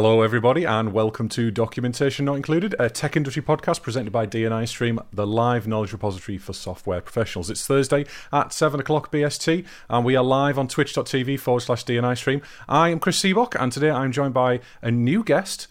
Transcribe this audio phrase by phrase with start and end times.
[0.00, 4.68] Hello, everybody, and welcome to Documentation Not Included, a tech industry podcast presented by DNI
[4.68, 7.50] Stream, the live knowledge repository for software professionals.
[7.50, 12.16] It's Thursday at 7 o'clock BST, and we are live on twitch.tv forward slash DNI
[12.16, 12.42] Stream.
[12.68, 15.66] I am Chris Seabock, and today I'm joined by a new guest.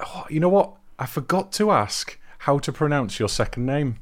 [0.00, 0.74] Oh, you know what?
[0.98, 4.00] I forgot to ask how to pronounce your second name.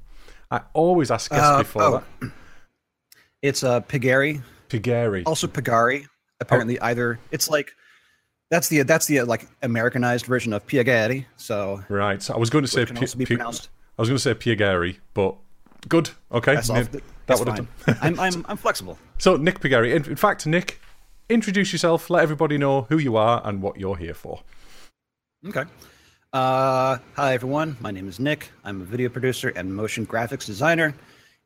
[0.51, 2.03] I always ask guests uh, before oh.
[2.21, 2.33] that.
[3.43, 4.41] It's uh, Pigari.
[4.71, 5.25] Pigari.
[5.27, 6.07] Also Pigari.
[6.41, 6.87] Apparently, oh.
[6.87, 7.19] either.
[7.31, 7.75] It's like
[8.51, 11.27] that's the that's the like Americanized version of Piagari.
[11.37, 12.23] So right.
[12.23, 13.69] So I was going to say P- P- I was
[14.09, 15.37] going to say Piagari, but
[15.89, 16.11] good.
[16.31, 16.83] Okay, that's, all,
[17.27, 17.69] that's fine.
[18.03, 18.99] I'm, I'm I'm flexible.
[19.19, 19.95] So Nick Pigari.
[19.95, 20.81] In, in fact, Nick,
[21.29, 22.09] introduce yourself.
[22.11, 24.41] Let everybody know who you are and what you're here for.
[25.47, 25.65] Okay.
[26.33, 27.77] Uh, hi everyone.
[27.81, 28.51] My name is Nick.
[28.65, 30.95] I'm a video producer and motion graphics designer,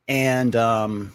[0.07, 1.13] and um,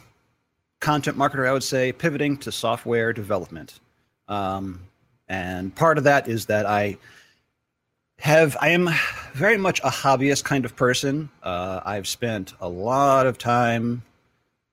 [0.80, 1.46] content marketer.
[1.46, 3.80] I would say pivoting to software development.
[4.28, 4.85] Um,
[5.28, 6.98] and part of that is that I
[8.18, 8.88] have I am
[9.34, 11.28] very much a hobbyist kind of person.
[11.42, 14.02] Uh, I've spent a lot of time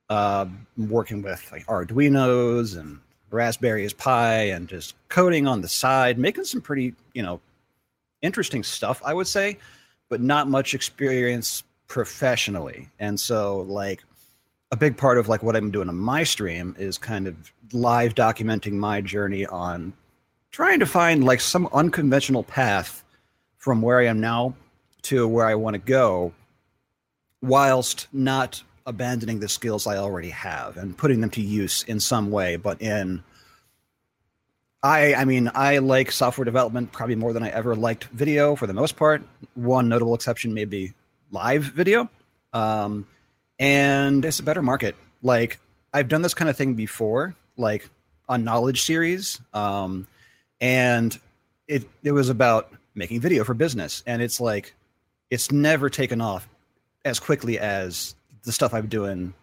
[0.08, 0.46] uh,
[0.76, 6.60] working with like Arduino's and Raspberries Pi and just coding on the side, making some
[6.60, 7.40] pretty you know
[8.22, 9.02] interesting stuff.
[9.04, 9.58] I would say,
[10.08, 12.88] but not much experience professionally.
[12.98, 14.02] And so like
[14.70, 18.14] a big part of like what I'm doing on my stream is kind of live
[18.14, 19.92] documenting my journey on
[20.54, 23.02] trying to find like some unconventional path
[23.56, 24.54] from where I am now
[25.02, 26.32] to where I want to go,
[27.42, 32.30] whilst not abandoning the skills I already have and putting them to use in some
[32.30, 33.24] way, but in
[34.80, 38.68] I I mean I like software development probably more than I ever liked video for
[38.68, 39.24] the most part.
[39.54, 40.92] One notable exception may be
[41.32, 42.08] live video.
[42.52, 43.08] Um,
[43.58, 44.94] and it's a better market.
[45.20, 45.58] Like
[45.92, 47.90] I've done this kind of thing before, like
[48.28, 49.40] a knowledge series.
[49.52, 50.06] Um,
[50.64, 51.20] and
[51.68, 54.02] it it was about making video for business.
[54.06, 54.74] And it's like
[55.30, 56.48] it's never taken off
[57.04, 58.14] as quickly as
[58.44, 59.34] the stuff i've been doing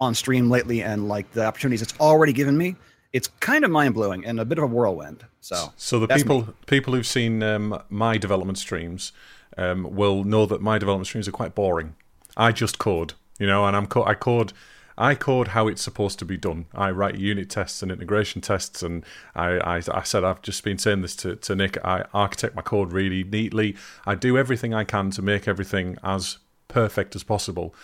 [0.00, 2.76] on stream lately and like the opportunities it's already given me.
[3.12, 5.24] It's kind of mind-blowing and a bit of a whirlwind.
[5.40, 6.52] So so the people me.
[6.66, 9.12] people who've seen um, my development streams
[9.56, 11.94] um, will know that my development streams are quite boring.
[12.36, 14.52] I just code you know and i'm co- i code
[14.96, 16.66] I code how it's supposed to be done.
[16.74, 19.04] I write unit tests and integration tests, and
[19.34, 21.78] I, I, I, said I've just been saying this to, to Nick.
[21.84, 23.76] I architect my code really neatly.
[24.06, 26.38] I do everything I can to make everything as
[26.68, 27.74] perfect as possible.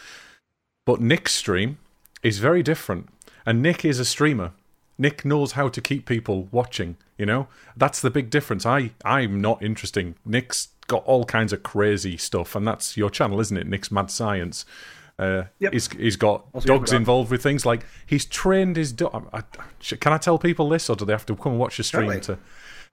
[0.85, 1.79] But Nick's stream
[2.23, 3.09] is very different,
[3.47, 4.53] and Nick is a streamer.
[4.99, 6.97] Nick knows how to keep people watching.
[7.17, 8.65] You know that's the big difference.
[8.67, 10.17] I I'm not interesting.
[10.25, 13.67] Nick's got all kinds of crazy stuff, and that's your channel, isn't it?
[13.67, 14.65] Nick's Mad Science.
[15.19, 15.73] Uh, yep.
[15.73, 19.29] he's, he's got dogs involved with things like he's trained his dog.
[20.01, 22.05] Can I tell people this, or do they have to come and watch the stream?
[22.05, 22.21] Totally.
[22.21, 22.39] To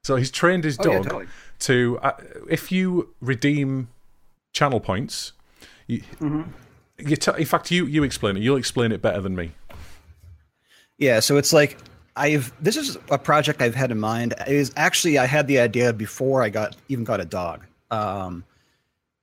[0.04, 1.28] so he's trained his dog oh, yeah, totally.
[1.60, 2.12] to uh,
[2.50, 3.90] if you redeem
[4.56, 5.34] channel points.
[5.86, 6.42] You, mm-hmm.
[6.98, 8.42] you t- in fact, you you explain it.
[8.42, 9.52] You'll explain it better than me.
[10.98, 11.78] Yeah, so it's like
[12.16, 14.34] I've this is a project I've had in mind.
[14.48, 17.66] It is actually I had the idea before I got even got a dog.
[17.92, 18.44] Um,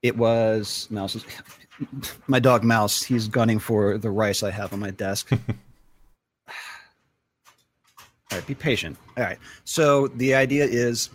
[0.02, 1.16] it was mouse
[2.26, 3.02] my dog Mouse.
[3.02, 5.30] He's gunning for the rice I have on my desk.
[8.32, 8.96] All right, be patient.
[9.16, 9.38] All right.
[9.64, 11.10] So the idea is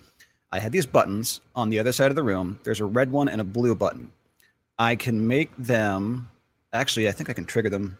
[0.52, 2.60] I had these buttons on the other side of the room.
[2.64, 4.12] There's a red one and a blue button.
[4.78, 6.30] I can make them
[6.74, 7.98] actually I think I can trigger them.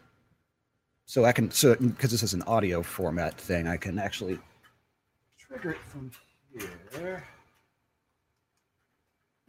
[1.06, 4.38] So I can so because this is an audio format thing, I can actually
[5.38, 6.10] trigger it from
[6.52, 7.24] here.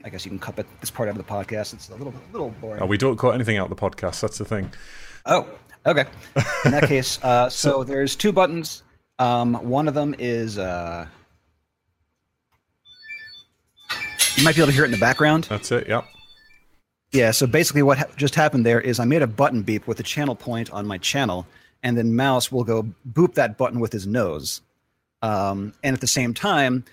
[0.04, 1.74] I guess you can cut this part out of the podcast.
[1.74, 2.82] It's a little little boring.
[2.82, 4.22] Oh, we don't cut anything out of the podcast.
[4.22, 4.72] That's the thing.
[5.26, 5.48] Oh,
[5.86, 6.06] okay.
[6.66, 8.84] In that case, uh, so, there's two buttons.
[9.20, 11.06] Um, one of them is uh,
[14.38, 15.46] you might be able to hear it in the background.
[15.46, 15.88] That's it.
[15.90, 16.06] Yep.
[17.12, 17.32] Yeah.
[17.32, 20.03] So basically, what ha- just happened there is I made a button beep with a
[20.03, 21.46] channel point on my channel,
[21.84, 24.62] and then Mouse will go boop that button with his nose,
[25.22, 26.85] um, and at the same time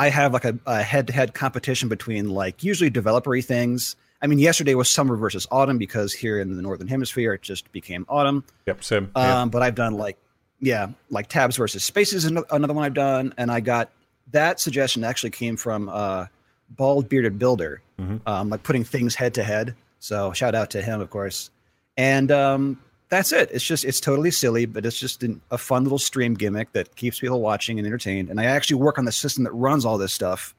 [0.00, 3.96] I have like a, head-to-head competition between like usually developery things.
[4.22, 7.70] I mean, yesterday was summer versus autumn because here in the northern hemisphere it just
[7.70, 8.42] became autumn.
[8.66, 9.10] Yep, same.
[9.14, 9.44] Um, yeah.
[9.44, 10.16] But I've done like
[10.58, 13.90] yeah, like tabs versus spaces is another one I've done, and I got
[14.32, 16.26] that suggestion actually came from uh,
[16.70, 18.16] bald bearded builder, mm-hmm.
[18.26, 19.74] um, like putting things head to head.
[19.98, 21.50] So shout out to him, of course.
[21.98, 23.50] And um, that's it.
[23.52, 26.94] It's just it's totally silly, but it's just an, a fun little stream gimmick that
[26.96, 28.30] keeps people watching and entertained.
[28.30, 30.54] And I actually work on the system that runs all this stuff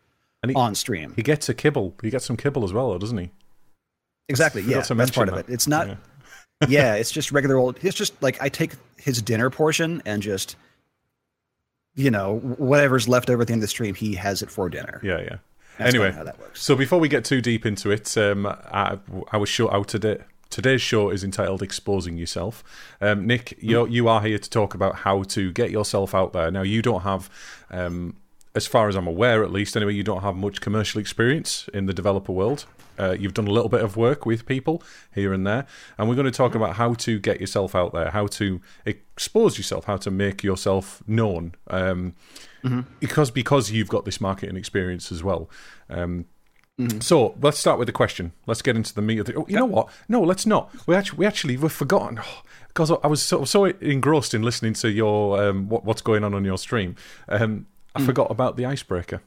[0.46, 1.14] he, on stream.
[1.16, 1.96] He gets a kibble.
[2.02, 3.32] He gets some kibble as well, doesn't he?
[4.28, 4.62] Exactly.
[4.62, 5.34] Yeah, that's part that.
[5.34, 5.52] of it.
[5.52, 5.88] It's not.
[5.88, 5.96] Yeah.
[6.68, 7.80] yeah, it's just regular old.
[7.82, 10.56] It's just like I take his dinner portion and just,
[11.96, 14.70] you know, whatever's left over at the end of the stream, he has it for
[14.70, 15.00] dinner.
[15.04, 15.38] Yeah, yeah.
[15.78, 16.62] That's anyway, how that works.
[16.62, 19.00] so before we get too deep into it, um, I,
[19.32, 20.20] I was short out today.
[20.52, 22.64] Today's show is entitled "Exposing Yourself."
[23.00, 26.52] Um, Nick, you you are here to talk about how to get yourself out there.
[26.52, 27.30] Now, you don't have,
[27.72, 28.18] um,
[28.54, 31.86] as far as I'm aware, at least anyway, you don't have much commercial experience in
[31.88, 32.66] the developer world.
[33.00, 34.84] Uh, you've done a little bit of work with people
[35.16, 35.66] here and there,
[35.98, 39.58] and we're going to talk about how to get yourself out there, how to expose
[39.58, 41.56] yourself, how to make yourself known.
[41.70, 42.14] Um,
[43.00, 45.50] Because because you've got this marketing experience as well.
[45.90, 46.26] Um,
[47.02, 48.32] so let's start with the question.
[48.48, 49.36] Let's get into the meat of the.
[49.36, 49.90] Oh, you know what?
[50.08, 50.72] No, let's not.
[50.88, 52.20] We actually we actually we've forgotten.
[52.68, 56.34] because I was so, so engrossed in listening to your um, what, what's going on
[56.34, 56.96] on your stream.
[57.28, 59.22] Um, I forgot about the icebreaker.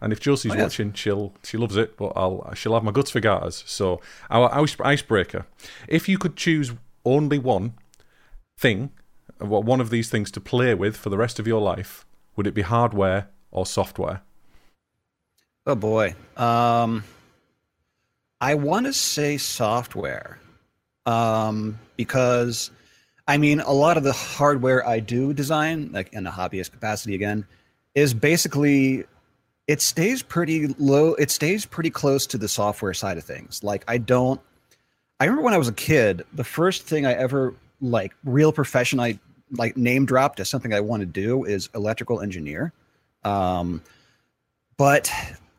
[0.00, 0.62] And if Josie's yes.
[0.62, 3.62] watching, she'll she loves it, but I'll she'll have my guts for garters.
[3.66, 4.00] So
[4.30, 5.46] our ice, icebreaker:
[5.86, 6.72] if you could choose
[7.04, 7.74] only one
[8.58, 8.90] thing,
[9.38, 12.54] one of these things to play with for the rest of your life, would it
[12.54, 14.22] be hardware or software?
[15.66, 16.14] Oh boy.
[16.36, 17.02] Um,
[18.40, 20.38] I want to say software,
[21.06, 22.70] um, because
[23.26, 27.16] I mean a lot of the hardware I do design, like in a hobbyist capacity
[27.16, 27.46] again,
[27.96, 29.04] is basically
[29.66, 31.14] it stays pretty low.
[31.14, 33.64] It stays pretty close to the software side of things.
[33.64, 34.40] Like I don't.
[35.18, 39.00] I remember when I was a kid, the first thing I ever like real profession
[39.00, 39.18] I
[39.50, 42.72] like name dropped as something I want to do is electrical engineer.
[43.24, 43.82] Um,
[44.76, 45.10] but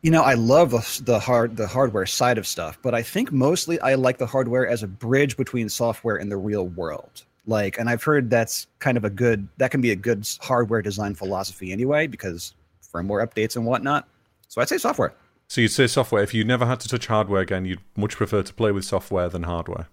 [0.02, 3.32] you know, I love the, the hard the hardware side of stuff, but I think
[3.32, 7.24] mostly I like the hardware as a bridge between software and the real world.
[7.46, 10.82] Like, and I've heard that's kind of a good that can be a good hardware
[10.82, 12.54] design philosophy anyway, because
[12.92, 14.06] firmware updates and whatnot.
[14.48, 15.12] So I'd say software.
[15.48, 16.22] So you'd say software.
[16.22, 19.28] If you never had to touch hardware again, you'd much prefer to play with software
[19.28, 19.88] than hardware.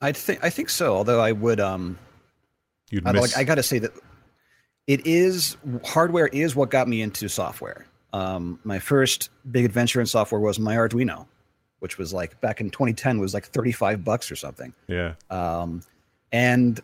[0.00, 0.94] I think I think so.
[0.94, 1.98] Although I would um
[2.90, 3.22] You'd I, miss.
[3.22, 3.92] like, I got to say that
[4.86, 7.86] it is hardware is what got me into software.
[8.12, 11.26] Um, my first big adventure in software was my Arduino,
[11.78, 14.72] which was like back in 2010 was like 35 bucks or something.
[14.88, 15.14] yeah.
[15.30, 15.82] Um,
[16.32, 16.80] and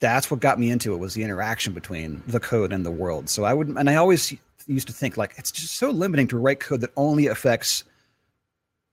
[0.00, 3.28] that's what got me into it was the interaction between the code and the world.
[3.28, 4.34] So I would, and I always
[4.66, 7.84] used to think like it's just so limiting to write code that only affects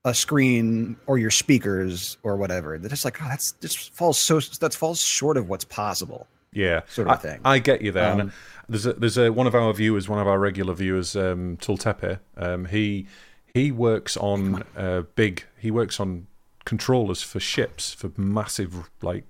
[0.04, 2.78] a screen or your speakers or whatever.
[2.78, 6.26] That just like oh, that's just falls so that falls short of what's possible.
[6.52, 7.40] Yeah, sort of I, thing.
[7.44, 8.12] I get you there.
[8.12, 8.32] Um,
[8.68, 12.20] there's a, there's a, one of our viewers, one of our regular viewers, um, Tultepe.
[12.36, 13.06] Um, he
[13.52, 15.44] he works on uh, big.
[15.58, 16.26] He works on
[16.64, 19.24] controllers for ships for massive like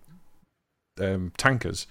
[1.00, 1.86] um, tankers.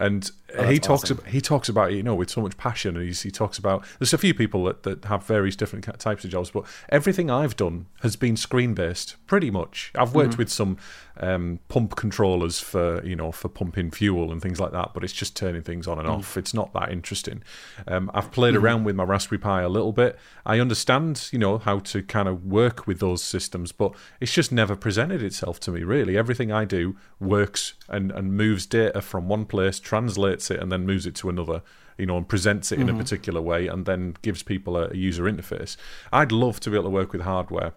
[0.00, 1.18] And Oh, he talks awesome.
[1.18, 2.96] about he talks about it, you know, with so much passion.
[2.96, 6.24] And he's, he talks about there's a few people that, that have various different types
[6.24, 9.92] of jobs, but everything I've done has been screen based, pretty much.
[9.94, 10.38] I've worked Mm-hmm.
[10.38, 10.78] with some
[11.20, 15.12] um, pump controllers for you know for pumping fuel and things like that, but it's
[15.12, 16.16] just turning things on and Mm-hmm.
[16.18, 16.36] off.
[16.38, 17.42] It's not that interesting.
[17.86, 20.18] Um, I've played around with my Raspberry Pi a little bit.
[20.46, 24.50] I understand, you know, how to kind of work with those systems, but it's just
[24.50, 25.82] never presented itself to me.
[25.82, 30.70] Really, everything I do works and and moves data from one place, translates it, and
[30.70, 31.62] then moves it to another.
[31.96, 33.00] You know, and presents it in a mm-hmm.
[33.00, 35.76] particular way, and then gives people a, a user interface.
[36.12, 37.72] I'd love to be able to work with hardware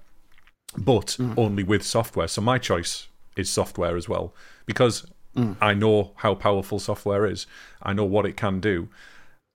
[0.78, 1.34] but mm.
[1.38, 2.28] only with software.
[2.28, 4.34] So my choice is software as well
[4.66, 5.56] because mm.
[5.62, 7.46] I know how powerful software is.
[7.82, 8.90] I know what it can do.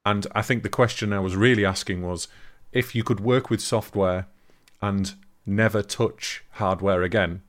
[0.05, 2.29] And I think the question I was really asking was
[2.73, 4.27] if you could work with software
[4.83, 7.43] and never touch hardware again,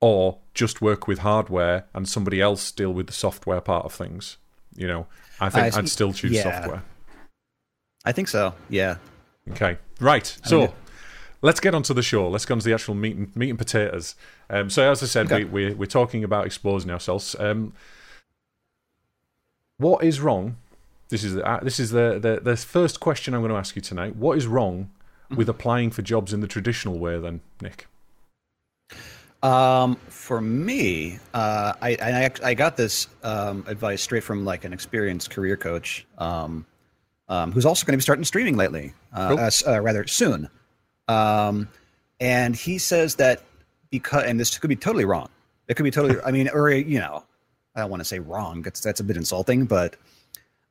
[0.00, 4.36] or just work with hardware and somebody else deal with the software part of things.
[4.76, 5.06] You know,
[5.40, 6.42] I think I, I'd still choose Yeah.
[6.60, 6.82] software.
[8.04, 8.54] I think so.
[8.68, 8.96] Yeah.
[9.52, 10.26] Okay, right.
[10.44, 10.72] So mean-
[11.40, 12.28] let's get onto the show.
[12.28, 14.14] Let's get onto the actual meat and, meat and potatoes.
[14.50, 15.44] Um, so, as I said, Okay.
[15.44, 17.34] we, we, we're talking about exposing ourselves.
[17.38, 17.72] Um,
[19.78, 20.56] what is wrong?
[21.08, 23.74] This is the, uh, this is the, the the first question I'm going to ask
[23.74, 24.14] you tonight.
[24.16, 24.90] What is wrong
[25.34, 27.18] with applying for jobs in the traditional way?
[27.18, 27.86] Then, Nick.
[29.42, 34.72] Um, for me, uh, I, I I got this um, advice straight from like an
[34.72, 36.66] experienced career coach, um,
[37.28, 39.38] um, who's also going to be starting streaming lately, uh, Cool.
[39.38, 40.50] uh, uh, rather soon.
[41.08, 41.68] Um,
[42.20, 43.42] and he says that
[43.90, 45.28] because, and this could be totally wrong.
[45.68, 46.20] It could be totally.
[46.24, 47.24] I mean, or you know,
[47.74, 48.60] I don't want to say wrong.
[48.60, 49.96] That's that's a bit insulting, but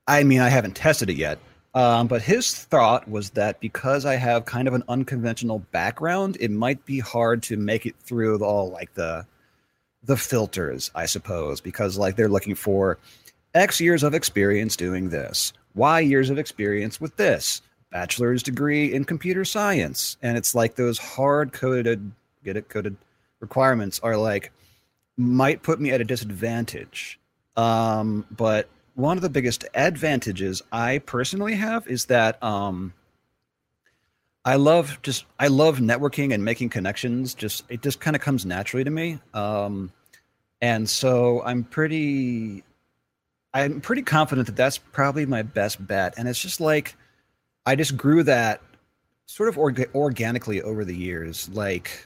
[0.08, 1.40] I mean, I haven't tested it yet.
[1.76, 6.50] Um, but his thought was that because I have kind of an unconventional background, it
[6.50, 9.26] might be hard to make it through all like the
[10.04, 12.98] the filters, I suppose, because like they're looking for
[13.54, 17.62] X years of experience doing this, Y years of experience with this,
[17.92, 22.12] bachelor's degree in computer science, and it's like those hard coded,
[22.44, 22.96] get it coded
[23.40, 24.52] requirements are like
[25.18, 27.20] might put me at a disadvantage.
[27.58, 32.94] Um, but one of the biggest advantages I personally have is that um,
[34.44, 37.34] I love just I love networking and making connections.
[37.34, 39.20] Just it just kind of comes naturally to me.
[39.34, 39.91] Um,
[40.62, 42.63] and so I'm pretty
[43.53, 46.13] I'm pretty confident that that's probably my best bet.
[46.18, 46.96] And it's just like
[47.65, 48.62] I just grew that
[49.27, 51.48] sort of orga- organically over the years.
[51.50, 52.06] Like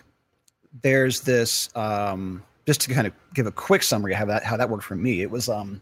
[0.82, 4.58] there's this um, just to kind of give a quick summary of how that how
[4.58, 5.22] that worked for me.
[5.22, 5.82] It was um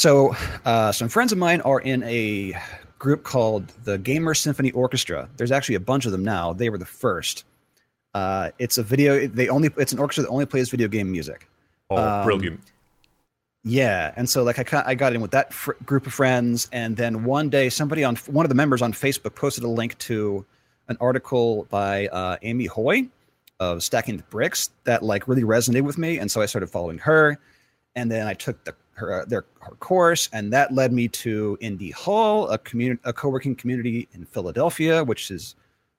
[0.00, 2.58] so uh, some friends of mine are in a
[2.98, 5.28] group called the Gamer Symphony Orchestra.
[5.36, 6.54] There's actually a bunch of them now.
[6.54, 7.44] They were the first.
[8.14, 9.26] Uh, it's a video.
[9.26, 9.68] They only.
[9.76, 11.50] It's an orchestra that only plays video game music.
[11.90, 12.60] Oh, um, brilliant!
[13.62, 16.96] Yeah, and so like I I got in with that fr- group of friends, and
[16.96, 20.46] then one day somebody on one of the members on Facebook posted a link to
[20.88, 23.06] an article by uh, Amy Hoy
[23.60, 26.96] of Stacking the Bricks that like really resonated with me, and so I started following
[26.98, 27.38] her,
[27.94, 31.56] and then I took the her uh, their her course, and that led me to
[31.60, 35.54] Indy Hall, a community, a co-working community in Philadelphia, which is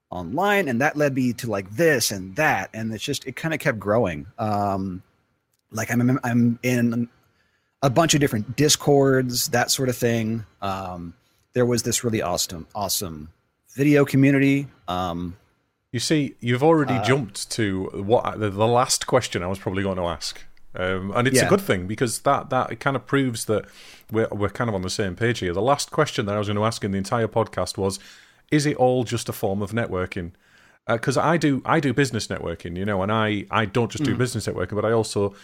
[0.09, 3.53] online, and that led me to like this and that, and it's just it kind
[3.53, 4.27] of kept growing.
[4.37, 5.01] Um,
[5.71, 7.09] like I'm I'm in
[7.81, 10.45] a bunch of different discords, that sort of thing.
[10.61, 11.13] Um,
[11.53, 13.29] there was this really awesome awesome
[13.75, 14.67] video community.
[14.87, 15.37] Um,
[15.91, 19.83] you see, you've already uh, jumped to what the, the last question I was probably
[19.83, 20.41] going to ask.
[20.73, 21.47] Um, and it's yeah.
[21.47, 23.65] a good thing because that that kind of proves that
[24.11, 25.53] we're we're kind of on the same page here.
[25.53, 27.99] The last question that I was going to ask in the entire podcast was,
[28.51, 30.31] is it all just a form of networking?
[30.87, 34.03] Because uh, I do I do business networking, you know, and I I don't just
[34.03, 34.17] do mm.
[34.17, 35.35] business networking, but I also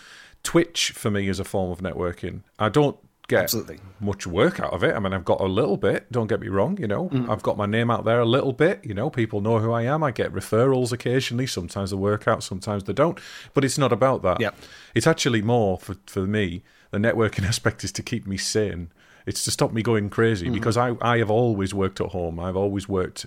[0.43, 2.41] Twitch for me is a form of networking.
[2.57, 3.79] I don't get Absolutely.
[3.99, 4.95] much work out of it.
[4.95, 6.09] I mean, I've got a little bit.
[6.11, 6.77] Don't get me wrong.
[6.79, 7.29] You know, mm.
[7.29, 8.85] I've got my name out there a little bit.
[8.85, 10.03] You know, people know who I am.
[10.03, 11.45] I get referrals occasionally.
[11.45, 13.19] Sometimes they work out, sometimes they don't.
[13.53, 14.39] But it's not about that.
[14.39, 14.55] Yep.
[14.95, 16.63] It's actually more for for me.
[16.91, 18.91] The networking aspect is to keep me sane.
[19.25, 20.53] It's to stop me going crazy mm.
[20.53, 22.39] because I I have always worked at home.
[22.39, 23.25] I've always worked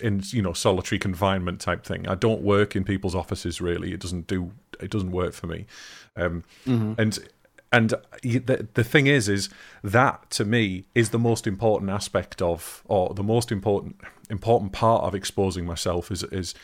[0.00, 2.08] in you know solitary confinement type thing.
[2.08, 3.92] I don't work in people's offices really.
[3.92, 5.66] It doesn't do it doesn't work for me.
[6.16, 6.94] Um, mm-hmm.
[6.98, 7.18] And
[7.72, 9.48] and the the thing is is
[9.82, 13.96] that to me is the most important aspect of or the most important
[14.30, 16.54] important part of exposing myself is is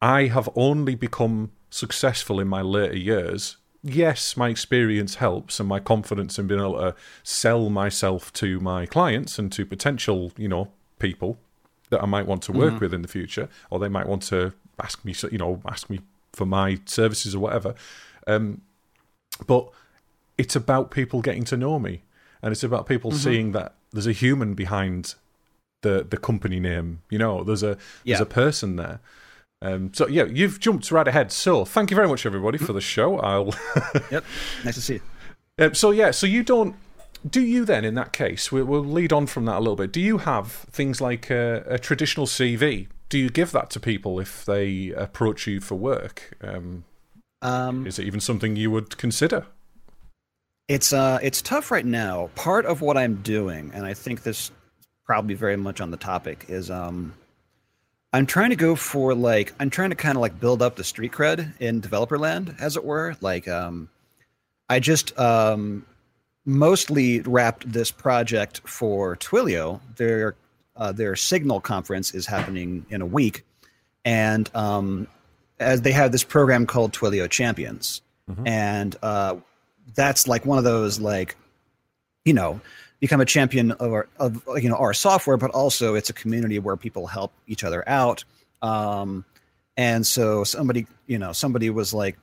[0.00, 5.80] I have only become successful in my later years yes my experience helps and my
[5.80, 10.68] confidence in being able to sell myself to my clients and to potential you know
[10.98, 11.38] people
[11.90, 12.84] that I might want to work mm-hmm.
[12.84, 16.00] with in the future or they might want to ask me you know ask me
[16.32, 17.74] for my services or whatever
[18.26, 18.60] um,
[19.46, 19.70] but
[20.38, 22.02] it's about people getting to know me,
[22.40, 23.20] and it's about people mm-hmm.
[23.20, 25.16] seeing that there's a human behind
[25.82, 27.02] the the company name.
[27.10, 28.16] You know, there's a yeah.
[28.16, 29.00] there's a person there.
[29.60, 31.32] Um, so yeah, you've jumped right ahead.
[31.32, 33.18] So thank you very much, everybody, for the show.
[33.18, 33.54] I'll.
[34.10, 34.24] yep.
[34.64, 35.00] Nice to see you.
[35.58, 36.76] Um, so yeah, so you don't.
[37.28, 39.92] Do you then, in that case, we'll, we'll lead on from that a little bit.
[39.92, 42.86] Do you have things like a, a traditional CV?
[43.08, 46.36] Do you give that to people if they approach you for work?
[46.40, 46.84] Um,
[47.42, 49.46] um, is it even something you would consider?
[50.68, 52.28] It's uh, it's tough right now.
[52.34, 54.50] Part of what I'm doing, and I think this
[55.04, 57.14] probably very much on the topic, is um,
[58.12, 60.84] I'm trying to go for like I'm trying to kind of like build up the
[60.84, 63.16] street cred in developer land, as it were.
[63.22, 63.88] Like um,
[64.68, 65.86] I just um,
[66.44, 69.80] mostly wrapped this project for Twilio.
[69.96, 70.36] Their
[70.76, 73.44] uh, their Signal conference is happening in a week,
[74.04, 75.06] and um,
[75.58, 78.46] as they have this program called Twilio Champions, mm-hmm.
[78.46, 79.36] and uh,
[79.94, 81.36] that's like one of those like
[82.24, 82.60] you know
[83.00, 86.58] become a champion of our of you know our software but also it's a community
[86.58, 88.24] where people help each other out
[88.62, 89.24] um
[89.76, 92.18] and so somebody you know somebody was like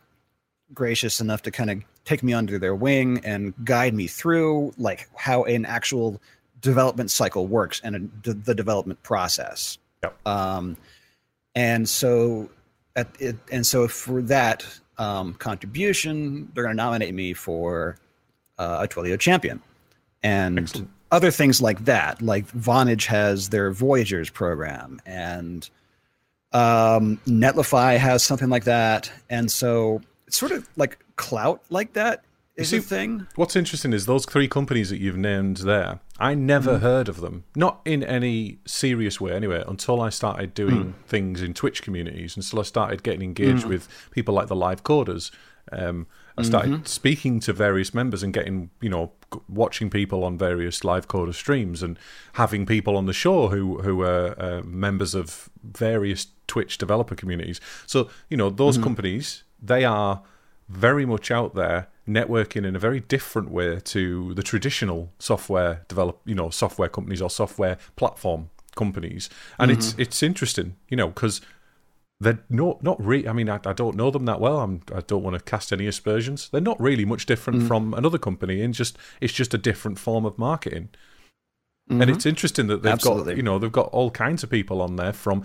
[0.74, 5.08] gracious enough to kind of take me under their wing and guide me through like
[5.16, 6.22] how an actual
[6.62, 7.96] development cycle works and
[8.26, 10.16] a, the development process yep.
[10.28, 10.76] um
[11.54, 12.50] and so
[12.96, 14.66] at it and so for that
[14.98, 17.98] um, contribution, they're going to nominate me for
[18.58, 19.62] uh, a Twilio champion.
[20.24, 20.90] And Excellent.
[21.12, 25.70] other things like that, like Vonage has their Voyagers program, and
[26.52, 29.12] um, Netlify has something like that.
[29.30, 32.24] And so it's sort of like clout like that
[32.56, 33.28] is see, a thing.
[33.36, 36.00] What's interesting is those three companies that you've named there.
[36.20, 36.82] I never mm.
[36.82, 40.94] heard of them, not in any serious way anyway, until I started doing mm.
[41.06, 43.70] things in Twitch communities, until I started getting engaged mm.
[43.70, 45.32] with people like the live coders.
[45.72, 46.08] Um,
[46.38, 46.86] I started mm-hmm.
[46.86, 49.14] speaking to various members and getting, you know,
[49.48, 51.98] watching people on various live coder streams and
[52.34, 57.62] having people on the show who who are uh, members of various Twitch developer communities.
[57.86, 58.84] So, you know, those mm-hmm.
[58.84, 60.22] companies they are
[60.68, 66.22] very much out there networking in a very different way to the traditional software develop,
[66.26, 69.30] you know, software companies or software platform companies,
[69.60, 69.80] and mm-hmm.
[69.80, 71.42] it's it's interesting, you know, because
[72.20, 73.28] they're not not really.
[73.28, 74.60] I mean, I, I, don't know them that well.
[74.60, 76.50] I'm, I do not want to cast any aspersions.
[76.50, 77.68] They're not really much different mm.
[77.68, 80.90] from another company, and just it's just a different form of marketing.
[81.90, 82.02] Mm-hmm.
[82.02, 83.34] And it's interesting that they've Absolutely.
[83.34, 85.44] got you know they've got all kinds of people on there from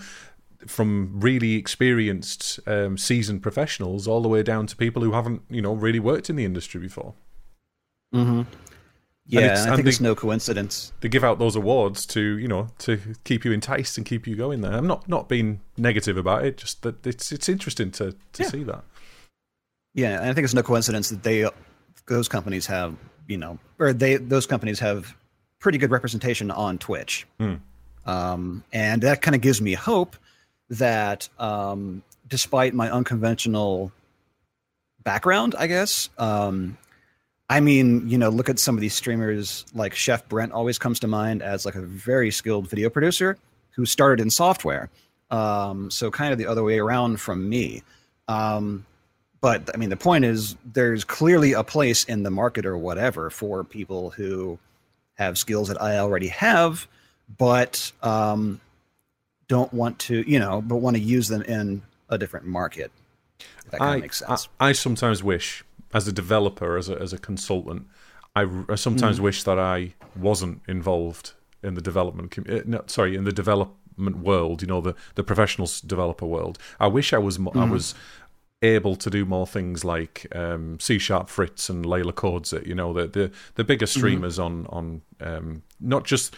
[0.66, 5.62] from really experienced um, seasoned professionals all the way down to people who haven't you
[5.62, 7.14] know really worked in the industry before.
[8.14, 8.42] Mm-hmm.
[9.26, 10.92] Yeah, I think they, it's no coincidence.
[11.00, 14.34] They give out those awards to you know to keep you enticed and keep you
[14.34, 14.72] going there.
[14.72, 18.48] I'm not not being negative about it, just that it's it's interesting to to yeah.
[18.48, 18.84] see that.
[19.94, 21.48] Yeah, I think it's no coincidence that they
[22.06, 22.96] those companies have
[23.28, 25.16] you know or they those companies have
[25.60, 27.60] pretty good representation on Twitch, mm.
[28.06, 30.16] um, and that kind of gives me hope
[30.70, 33.92] that um, despite my unconventional
[35.02, 36.08] background, I guess.
[36.18, 36.78] Um,
[37.48, 41.00] I mean, you know, look at some of these streamers like Chef Brent always comes
[41.00, 43.36] to mind as like a very skilled video producer
[43.72, 44.88] who started in software.
[45.30, 47.82] Um, so kind of the other way around from me.
[48.28, 48.86] Um,
[49.40, 53.30] but I mean, the point is, there's clearly a place in the market or whatever
[53.30, 54.58] for people who
[55.14, 56.86] have skills that I already have,
[57.38, 58.60] but um,
[59.50, 62.92] don't want to, you know, but want to use them in a different market.
[63.70, 64.48] that kind I, of makes sense.
[64.60, 67.86] I, I sometimes wish as a developer, as a as a consultant,
[68.36, 69.22] I, I sometimes mm.
[69.22, 71.32] wish that I wasn't involved
[71.64, 72.38] in the development.
[72.38, 74.62] Uh, no, sorry, in the development world.
[74.62, 76.56] You know, the the professional developer world.
[76.78, 77.60] I wish I was mm.
[77.60, 77.96] I was
[78.62, 82.52] able to do more things like um, C sharp Fritz and Layla Codes.
[82.52, 83.98] It you know the the the bigger mm-hmm.
[83.98, 84.44] streamers mm.
[84.44, 86.36] on on um, not just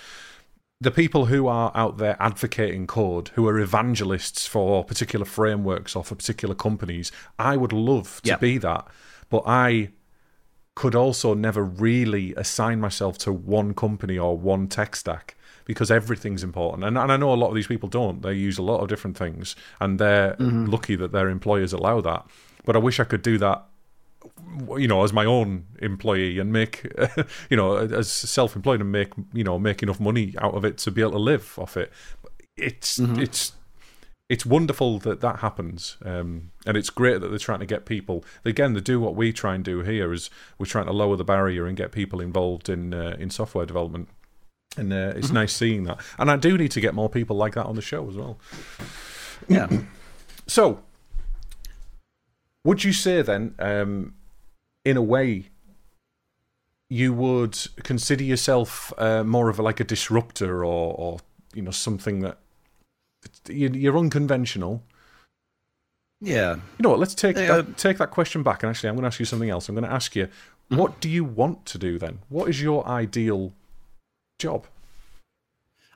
[0.82, 6.04] the people who are out there advocating code, who are evangelists for particular frameworks or
[6.04, 8.40] for particular companies, I would love to yep.
[8.40, 8.86] be that
[9.32, 9.88] but I
[10.74, 16.44] could also never really assign myself to one company or one tech stack because everything's
[16.44, 16.84] important.
[16.84, 18.20] And, and I know a lot of these people don't.
[18.20, 20.66] They use a lot of different things, and they're mm-hmm.
[20.66, 22.26] lucky that their employers allow that.
[22.66, 23.64] But I wish I could do that
[24.76, 26.86] you know as my own employee and make
[27.50, 30.90] you know as self-employed and make you know make enough money out of it to
[30.90, 31.92] be able to live off it
[32.56, 33.20] it's mm-hmm.
[33.20, 33.52] it's
[34.32, 38.24] it's wonderful that that happens, um, and it's great that they're trying to get people.
[38.46, 41.24] Again, they do what we try and do here is we're trying to lower the
[41.24, 44.08] barrier and get people involved in uh, in software development,
[44.76, 45.34] and uh, it's mm-hmm.
[45.34, 46.00] nice seeing that.
[46.18, 48.38] And I do need to get more people like that on the show as well.
[49.48, 49.68] Yeah.
[50.46, 50.82] so,
[52.64, 54.14] would you say then, um,
[54.84, 55.46] in a way,
[56.88, 61.18] you would consider yourself uh, more of a, like a disruptor or, or
[61.54, 62.38] you know something that
[63.48, 64.82] you're unconventional.
[66.20, 66.54] Yeah.
[66.54, 67.00] You know what?
[67.00, 67.56] Let's take yeah.
[67.56, 68.62] that, take that question back.
[68.62, 69.68] And actually, I'm going to ask you something else.
[69.68, 70.76] I'm going to ask you, mm-hmm.
[70.76, 72.20] what do you want to do then?
[72.28, 73.52] What is your ideal
[74.38, 74.66] job?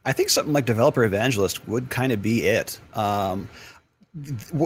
[0.04, 2.80] I think something like developer evangelist would kind of be it.
[2.94, 3.48] Um,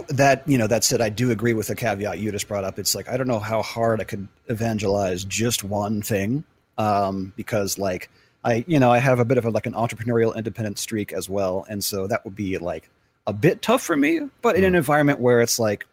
[0.07, 2.79] that you know that said i do agree with the caveat you just brought up
[2.79, 6.43] it's like i don't know how hard i could evangelize just one thing
[6.77, 8.09] um, because like
[8.43, 11.29] I, you know, I have a bit of a, like an entrepreneurial independent streak as
[11.29, 12.89] well, and so that would be like
[13.27, 14.21] a bit tough for me.
[14.41, 14.77] But in an hmm.
[14.77, 15.85] environment where it's like,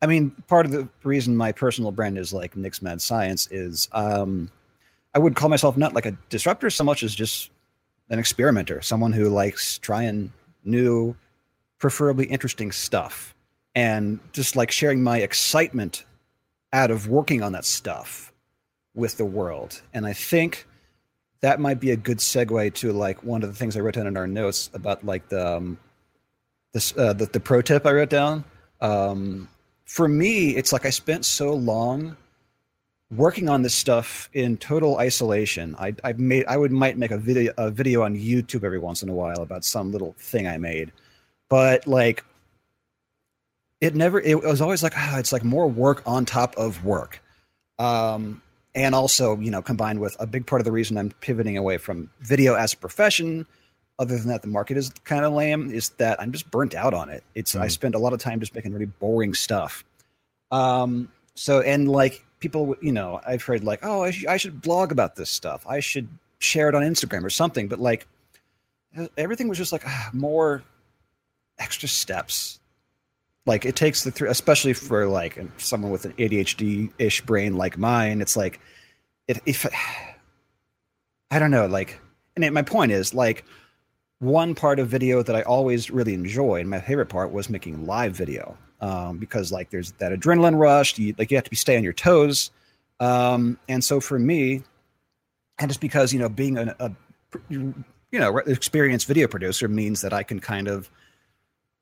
[0.00, 3.88] I mean, part of the reason my personal brand is like Nick's Mad Science is
[3.92, 4.50] um,
[5.14, 7.50] I would call myself not like a disruptor so much as just
[8.10, 10.32] an experimenter, someone who likes trying
[10.64, 11.16] new,
[11.82, 13.34] preferably interesting stuff,
[13.74, 16.06] and just like sharing my excitement
[16.72, 18.32] out of working on that stuff
[18.94, 19.82] with the world.
[19.92, 20.66] And I think
[21.40, 24.06] that might be a good segue to like one of the things I wrote down
[24.06, 25.78] in our notes about like the um,
[26.72, 28.44] this uh, the, the pro tip I wrote down.
[28.80, 29.48] Um,
[29.84, 32.16] for me, it's like I spent so long
[33.10, 35.74] working on this stuff in total isolation.
[35.80, 39.02] I I made I would might make a video a video on YouTube every once
[39.02, 40.92] in a while about some little thing I made,
[41.52, 42.24] but like
[43.82, 47.22] it never it was always like oh, it's like more work on top of work.
[47.78, 48.40] Um,
[48.74, 51.76] and also you know combined with a big part of the reason i'm pivoting away
[51.76, 53.46] from video as a profession
[53.98, 56.94] other than that the market is kind of lame is that i'm just burnt out
[56.94, 57.60] on it it's mm.
[57.60, 59.84] i spend a lot of time just making really boring stuff
[60.52, 64.62] um so and like people you know i've heard like oh I, sh- I should
[64.62, 68.06] blog about this stuff i should share it on instagram or something but like
[69.18, 70.62] everything was just like ah, more
[71.62, 72.58] extra steps.
[73.46, 78.20] Like it takes the three especially for like someone with an adhd-ish brain like mine
[78.20, 78.60] it's like
[79.26, 79.66] if, if
[81.32, 82.00] i don't know like
[82.36, 83.44] and it, my point is like
[84.20, 87.84] one part of video that i always really enjoy and my favorite part was making
[87.84, 91.56] live video um, because like there's that adrenaline rush you like you have to be
[91.56, 92.50] stay on your toes.
[93.00, 94.62] Um, and so for me
[95.58, 96.92] and just because you know being a, a
[98.12, 100.90] you know, experienced video producer means that I can kind of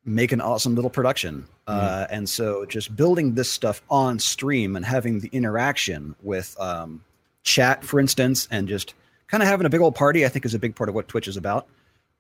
[0.04, 1.46] make an awesome little production.
[1.68, 1.76] Mm.
[1.76, 7.04] Uh, and so just building this stuff on stream and having the interaction with um,
[7.42, 8.94] chat, for instance, and just
[9.28, 11.08] kind of having a big old party, I think is a big part of what
[11.08, 11.66] Twitch is about.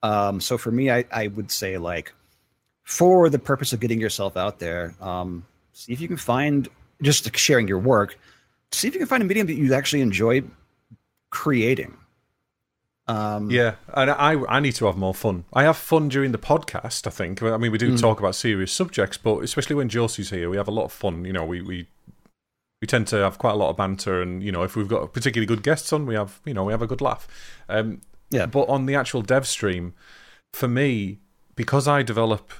[0.02, 2.12] Um, so for me, I, I would say like
[2.84, 6.68] for the purpose of getting yourself out there, um, see if you can find
[7.02, 8.18] just sharing your work.
[8.72, 10.42] See if you can find a medium that you actually enjoy
[11.30, 11.96] creating.
[13.10, 15.44] Um, yeah, and I I need to have more fun.
[15.52, 17.06] I have fun during the podcast.
[17.06, 17.42] I think.
[17.42, 18.00] I mean, we do mm.
[18.00, 21.24] talk about serious subjects, but especially when Josie's here, we have a lot of fun.
[21.24, 21.88] You know, we we
[22.80, 25.12] we tend to have quite a lot of banter, and you know, if we've got
[25.12, 27.26] particularly good guests on, we have you know we have a good laugh.
[27.68, 28.46] Um, yeah.
[28.46, 29.94] But on the actual dev stream,
[30.52, 31.18] for me,
[31.56, 32.52] because I develop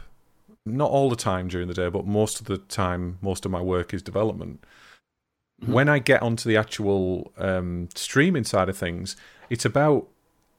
[0.66, 3.60] not all the time during the day, but most of the time, most of my
[3.60, 4.64] work is development.
[5.62, 5.72] Mm-hmm.
[5.72, 9.16] When I get onto the actual um, streaming side of things,
[9.48, 10.08] it's about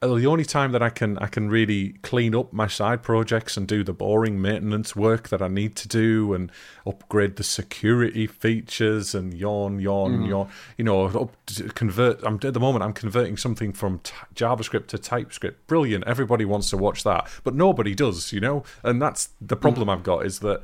[0.02, 3.68] the only time that I can I can really clean up my side projects and
[3.68, 6.52] do the boring maintenance work that I need to do and
[6.88, 10.30] upgrade the security features and yawn yawn mm.
[10.30, 11.36] yawn you know up,
[11.76, 16.46] convert I'm at the moment I'm converting something from t- JavaScript to TypeScript brilliant everybody
[16.46, 19.62] wants to watch that but nobody does you know and that's the mm.
[19.62, 19.94] problem mm.
[19.94, 20.64] I've got is that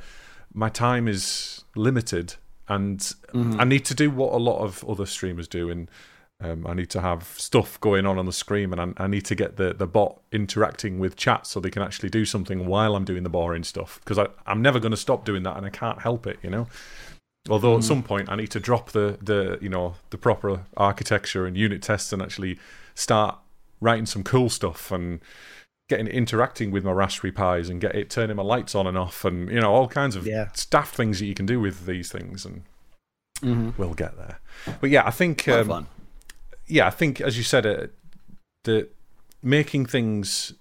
[0.51, 2.35] my time is limited
[2.67, 2.99] and
[3.33, 3.55] mm.
[3.59, 5.91] I need to do what a lot of other streamers do and
[6.39, 9.25] um, I need to have stuff going on on the screen, and I, I, need
[9.25, 12.95] to get the, the bot interacting with chat so they can actually do something while
[12.95, 13.99] I'm doing the boring stuff.
[14.03, 16.67] Because I'm never going to stop doing that, and I can't help it, you know.
[17.49, 17.77] Although mm.
[17.79, 21.57] at some point I need to drop the the you know the proper architecture and
[21.57, 22.59] unit tests and actually
[22.93, 23.37] start
[23.81, 25.19] writing some cool stuff and
[25.89, 29.23] getting interacting with my Raspberry Pis and get it turning my lights on and off
[29.23, 30.49] and you know all kinds of yeah.
[30.53, 32.63] staff things that you can do with these things and
[33.41, 33.69] mm-hmm.
[33.77, 34.39] we'll get there.
[34.81, 35.87] But yeah, I think um,
[36.67, 37.87] yeah, I think as you said, uh,
[38.63, 38.89] the
[39.41, 40.53] making things,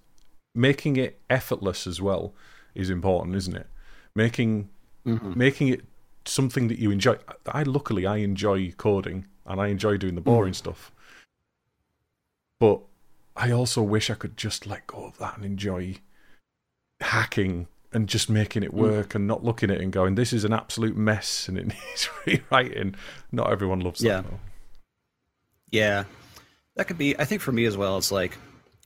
[0.54, 2.34] making it effortless as well
[2.74, 3.66] is important, isn't it?
[4.14, 4.70] Making
[5.04, 5.32] mm-hmm.
[5.36, 5.84] making it
[6.24, 7.16] something that you enjoy.
[7.46, 10.56] I luckily I enjoy coding and I enjoy doing the boring mm.
[10.56, 10.92] stuff,
[12.58, 12.80] but
[13.36, 15.96] I also wish I could just let go of that and enjoy
[17.00, 18.78] hacking and just making it mm.
[18.78, 19.14] work mm.
[19.16, 22.08] and not looking at it and going, "This is an absolute mess and it needs
[22.24, 22.94] rewriting."
[23.32, 24.24] Not everyone loves that.
[24.24, 24.40] Though.
[25.70, 26.04] Yeah,
[26.74, 27.18] that could be.
[27.18, 28.36] I think for me as well, it's like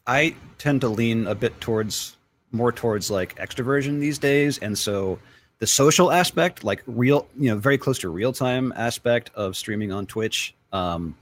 [0.06, 2.16] I tend to lean a bit towards
[2.52, 5.18] more towards like extroversion these days, and so
[5.58, 9.92] the social aspect, like real, you know, very close to real time aspect of streaming
[9.92, 11.14] on Twitch, um,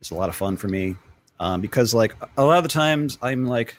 [0.00, 0.96] is a lot of fun for me
[1.40, 3.76] um, because like a lot of the times I'm like,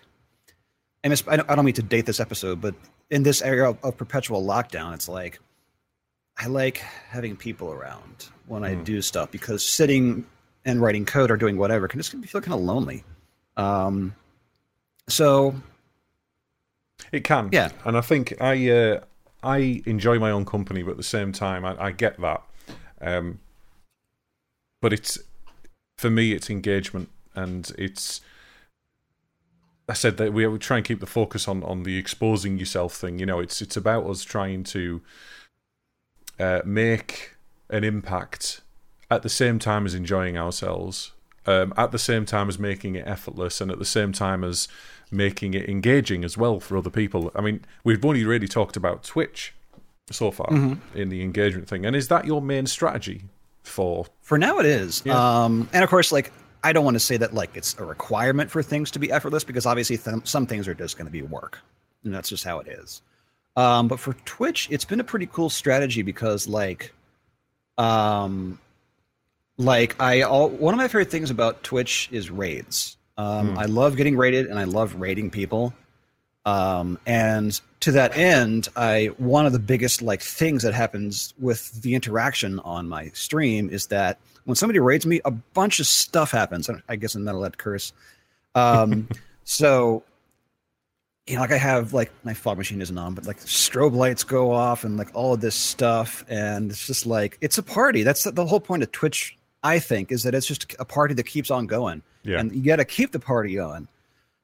[1.03, 2.75] and I don't mean to date this episode, but
[3.10, 5.39] in this era of, of perpetual lockdown, it's like
[6.38, 8.84] I like having people around when I mm.
[8.84, 10.25] do stuff because sitting
[10.65, 13.04] and writing code or doing whatever can just feel kind of lonely.
[13.58, 14.15] Um,
[15.08, 15.56] so
[17.12, 17.69] it can, yeah.
[17.86, 19.00] And I think I uh,
[19.43, 22.43] I enjoy my own company, but at the same time, I, I get that.
[23.02, 23.39] Um,
[24.82, 25.17] but it's
[25.98, 28.22] for me, it's engagement, and it's.
[29.88, 33.19] I said that we try and keep the focus on on the exposing yourself thing.
[33.19, 35.02] You know, it's it's about us trying to
[36.39, 37.36] uh, make
[37.69, 38.62] an impact
[39.10, 41.12] at the same time as enjoying ourselves,
[41.45, 44.67] um, at the same time as making it effortless, and at the same time as
[45.12, 47.32] making it engaging as well for other people.
[47.36, 49.54] I mean, we've only really talked about Twitch
[50.12, 50.98] so far mm-hmm.
[50.98, 53.24] in the engagement thing, and is that your main strategy
[53.63, 54.06] for?
[54.22, 55.02] For now, it is.
[55.06, 55.43] Yeah.
[55.43, 56.32] Um, and of course, like
[56.63, 59.43] I don't want to say that like it's a requirement for things to be effortless
[59.43, 61.60] because obviously th- some things are just going to be work,
[62.04, 63.02] and that's just how it is.
[63.56, 66.93] Um, but for Twitch, it's been a pretty cool strategy because like,
[67.78, 68.60] um,
[69.60, 72.98] like I all one of my favorite things about Twitch is raids.
[73.17, 73.58] Um, mm.
[73.58, 75.74] I love getting raided and I love raiding people.
[76.45, 81.82] Um, and to that end, I one of the biggest like things that happens with
[81.82, 86.32] the interaction on my stream is that when somebody raids me, a bunch of stuff
[86.32, 86.69] happens.
[86.88, 87.91] I guess I'm not allowed to curse.
[88.56, 89.10] Um,
[89.43, 90.04] so
[91.28, 94.24] you know, like I have like my fog machine isn't on, but like strobe lights
[94.24, 98.04] go off and like all of this stuff, and it's just like it's a party.
[98.04, 101.13] That's the, the whole point of Twitch I think, is that it's just a party
[101.15, 102.02] that keeps on going.
[102.24, 102.39] Yeah.
[102.39, 103.88] And you got to keep the party going.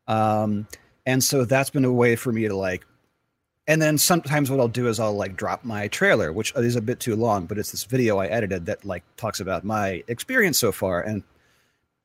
[0.07, 0.67] Um,
[1.05, 2.85] and so that's been a way for me to like,
[3.67, 6.81] and then sometimes what I'll do is I'll like drop my trailer, which is a
[6.81, 10.57] bit too long, but it's this video I edited that like talks about my experience
[10.57, 11.01] so far.
[11.01, 11.23] And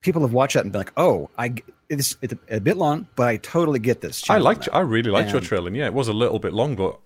[0.00, 1.54] people have watched that and been like, oh, I,
[1.90, 4.28] it's, it's a bit long, but I totally get this.
[4.30, 5.66] I liked, I really liked and, your trailer.
[5.66, 6.98] And yeah, it was a little bit long, but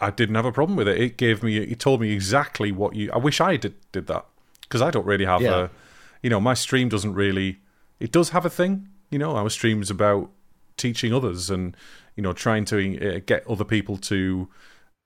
[0.00, 1.00] I didn't have a problem with it.
[1.00, 4.26] It gave me, it told me exactly what you, I wish I did, did that
[4.70, 5.64] because I don't really have yeah.
[5.64, 5.68] a,
[6.22, 7.58] you know, my stream doesn't really.
[7.98, 9.36] It does have a thing, you know.
[9.36, 10.30] Our stream's about
[10.76, 11.76] teaching others and
[12.16, 14.48] you know trying to uh, get other people to,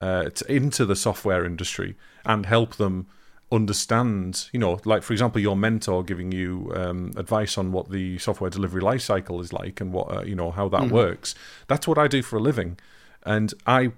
[0.00, 1.96] uh, to into the software industry
[2.27, 3.07] and help them
[3.50, 8.18] understand, you know, like for example, your mentor giving you um, advice on what the
[8.18, 10.94] software delivery lifecycle is like and what uh, you know how that mm-hmm.
[10.94, 11.35] works.
[11.68, 12.79] That's what I do for a living,
[13.24, 13.92] and I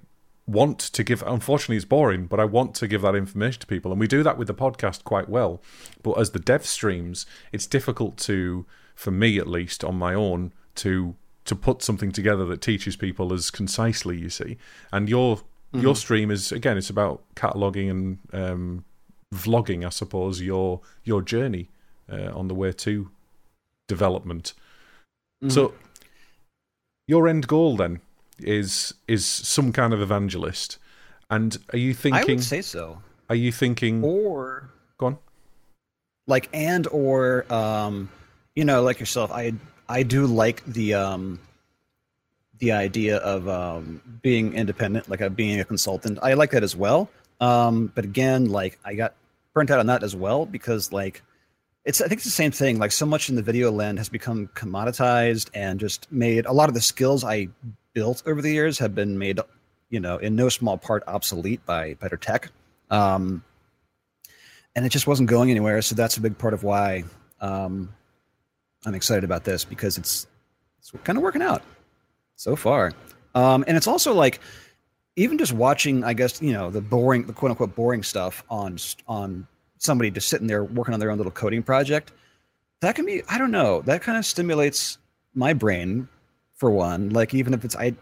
[0.47, 1.23] want to give.
[1.27, 4.23] Unfortunately, it's boring, but I want to give that information to people, and we do
[4.23, 5.61] that with the podcast quite well.
[6.03, 10.53] But as the dev streams, it's difficult to, for me at least, on my own,
[10.77, 14.19] to to put something together that teaches people as concisely.
[14.19, 14.57] You see,
[14.93, 15.81] and your mm-hmm.
[15.81, 18.85] your stream is again, it's about cataloging and um,
[19.35, 21.71] vlogging, I suppose, your your journey
[22.11, 23.11] uh, on the way to
[23.89, 24.53] development.
[25.43, 25.51] Mm-hmm.
[25.51, 25.75] So,
[27.07, 28.01] your end goal then
[28.39, 30.79] is is some kind of evangelist,
[31.31, 32.23] and are you thinking?
[32.23, 33.03] I would say so.
[33.29, 34.05] Are you thinking?
[34.05, 35.19] Or go on.
[36.27, 38.09] Like and or um,
[38.55, 39.55] you know, like yourself, I
[39.89, 41.39] I do like the um
[42.59, 46.19] the idea of um, being independent, like uh, being a consultant.
[46.23, 47.11] I like that as well.
[47.41, 49.15] Um, but again, like I got
[49.53, 51.23] burnt out on that as well because like
[51.87, 52.79] it's I think it's the same thing.
[52.79, 56.69] Like so much in the video land has become commoditized and just made a lot
[56.69, 57.49] of the skills I
[57.95, 59.39] built over the years have been made,
[59.89, 62.51] you know, in no small part obsolete by better tech.
[62.91, 63.45] Um,
[64.75, 65.81] and it just wasn't going anywhere.
[65.81, 67.05] So that's a big part of why
[67.41, 67.95] um,
[68.85, 70.27] I'm excited about this because it's
[70.81, 71.63] it's kind of working out
[72.35, 72.93] so far.
[73.37, 74.41] Um, and it's also like
[75.15, 78.77] even just watching, I guess you know the boring, the quote unquote boring stuff on
[79.07, 79.47] on
[79.79, 82.13] somebody just sitting there working on their own little coding project.
[82.81, 84.99] That can be, I don't know, that kind of stimulates
[85.35, 86.09] my brain
[86.55, 87.11] for one.
[87.11, 87.95] Like even if it's I,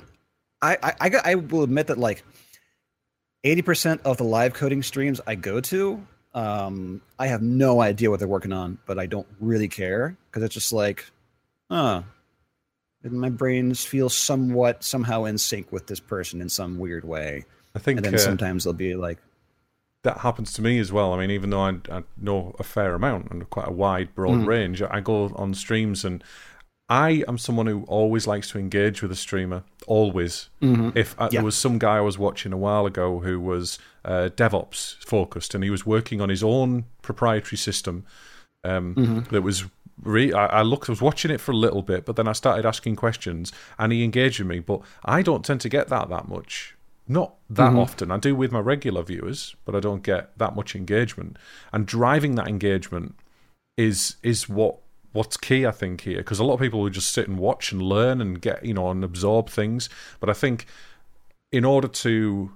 [0.62, 2.24] I, I, I will admit that like
[3.44, 8.10] eighty percent of the live coding streams I go to, um, I have no idea
[8.10, 11.04] what they're working on, but I don't really care because it's just like,
[11.70, 12.02] huh,
[13.02, 17.44] my brains feel somewhat somehow in sync with this person in some weird way.
[17.74, 19.18] I think, and then uh, sometimes they'll be like,
[20.04, 21.12] that happens to me as well.
[21.12, 24.40] I mean, even though I, I know a fair amount and quite a wide, broad
[24.40, 24.46] mm.
[24.46, 26.22] range, I go on streams and
[26.88, 29.64] I am someone who always likes to engage with a streamer.
[29.86, 30.50] Always.
[30.62, 30.90] Mm-hmm.
[30.96, 31.38] If uh, yeah.
[31.38, 35.54] there was some guy I was watching a while ago who was uh, DevOps focused
[35.54, 38.04] and he was working on his own proprietary system
[38.62, 39.34] um, mm-hmm.
[39.34, 39.64] that was
[40.02, 42.32] Re- I, I looked, I was watching it for a little bit, but then I
[42.32, 44.58] started asking questions, and he engaged with me.
[44.58, 46.74] But I don't tend to get that that much,
[47.06, 47.78] not that mm-hmm.
[47.78, 48.10] often.
[48.10, 51.36] I do with my regular viewers, but I don't get that much engagement.
[51.72, 53.16] And driving that engagement
[53.76, 54.78] is is what
[55.12, 57.72] what's key, I think, here, because a lot of people will just sit and watch
[57.72, 59.88] and learn and get you know and absorb things.
[60.20, 60.66] But I think
[61.52, 62.52] in order to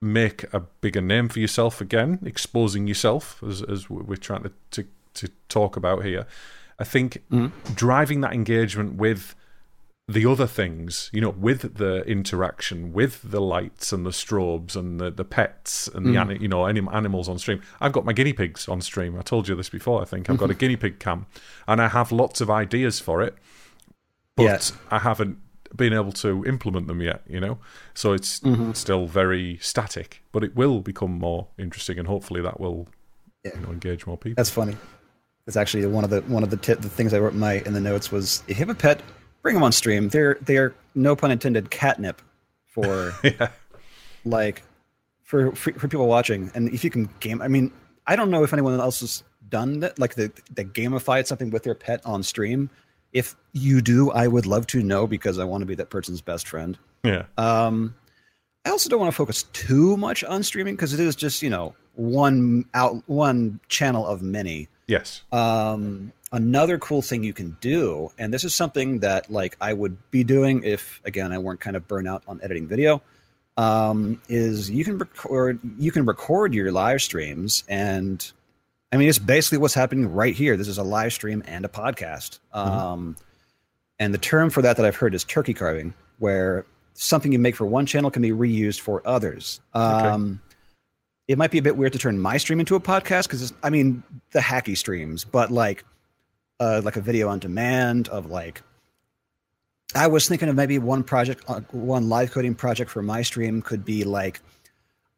[0.00, 4.86] make a bigger name for yourself again, exposing yourself as as we're trying to to,
[5.14, 6.26] to talk about here
[6.78, 7.50] I think mm.
[7.74, 9.34] driving that engagement with
[10.08, 14.98] the other things, you know, with the interaction, with the lights and the strobes and
[14.98, 16.28] the, the pets and mm.
[16.28, 17.60] the you know any animals on stream.
[17.78, 19.18] I've got my guinea pigs on stream.
[19.18, 20.00] I told you this before.
[20.00, 21.26] I think I've got a guinea pig cam,
[21.66, 23.36] and I have lots of ideas for it,
[24.34, 24.72] but yes.
[24.90, 25.38] I haven't
[25.76, 27.22] been able to implement them yet.
[27.28, 27.58] You know,
[27.92, 28.72] so it's mm-hmm.
[28.72, 32.88] still very static, but it will become more interesting, and hopefully that will
[33.44, 33.50] yeah.
[33.54, 34.36] you know, engage more people.
[34.36, 34.74] That's funny.
[35.46, 37.54] It's actually one of the one of the t- the things I wrote in my
[37.66, 39.02] in the notes was if you have a pet,
[39.48, 40.10] bring them on stream.
[40.10, 42.20] They're they're no pun intended catnip
[42.66, 43.48] for yeah.
[44.26, 44.62] like
[45.22, 46.50] for, for, for people watching.
[46.54, 47.72] And if you can game, I mean,
[48.06, 51.62] I don't know if anyone else has done that, like the the gamified something with
[51.62, 52.68] their pet on stream.
[53.14, 56.20] If you do, I would love to know because I want to be that person's
[56.20, 56.78] best friend.
[57.02, 57.24] Yeah.
[57.38, 57.94] Um,
[58.66, 61.48] I also don't want to focus too much on streaming because it is just you
[61.48, 64.68] know one out one channel of many.
[64.88, 65.22] Yes.
[65.30, 70.10] Um, another cool thing you can do, and this is something that like I would
[70.10, 73.02] be doing if again I weren't kind of burnt out on editing video,
[73.56, 78.32] um, is you can record you can record your live streams and
[78.90, 80.56] I mean it's basically what's happening right here.
[80.56, 82.38] This is a live stream and a podcast.
[82.54, 82.58] Mm-hmm.
[82.58, 83.16] Um,
[83.98, 87.56] and the term for that that I've heard is turkey carving, where something you make
[87.56, 89.60] for one channel can be reused for others.
[89.74, 90.40] Um,
[91.28, 93.70] it might be a bit weird to turn my stream into a podcast because I
[93.70, 95.84] mean the hacky streams, but like
[96.58, 98.62] uh, like a video on demand of like
[99.94, 103.62] I was thinking of maybe one project, uh, one live coding project for my stream
[103.62, 104.40] could be like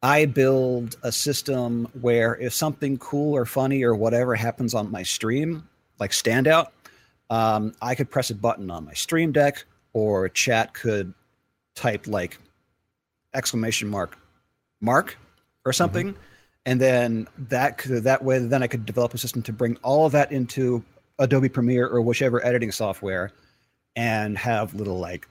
[0.03, 5.03] I build a system where if something cool or funny or whatever happens on my
[5.03, 5.67] stream,
[5.99, 6.67] like standout,
[7.29, 11.13] um, I could press a button on my stream deck or chat could
[11.75, 12.37] type like
[13.33, 14.17] exclamation mark
[14.81, 15.17] mark
[15.65, 16.09] or something.
[16.09, 16.21] Mm-hmm.
[16.65, 20.05] And then that could, that way, then I could develop a system to bring all
[20.05, 20.83] of that into
[21.17, 23.31] Adobe Premiere or whichever editing software,
[23.95, 25.27] and have little like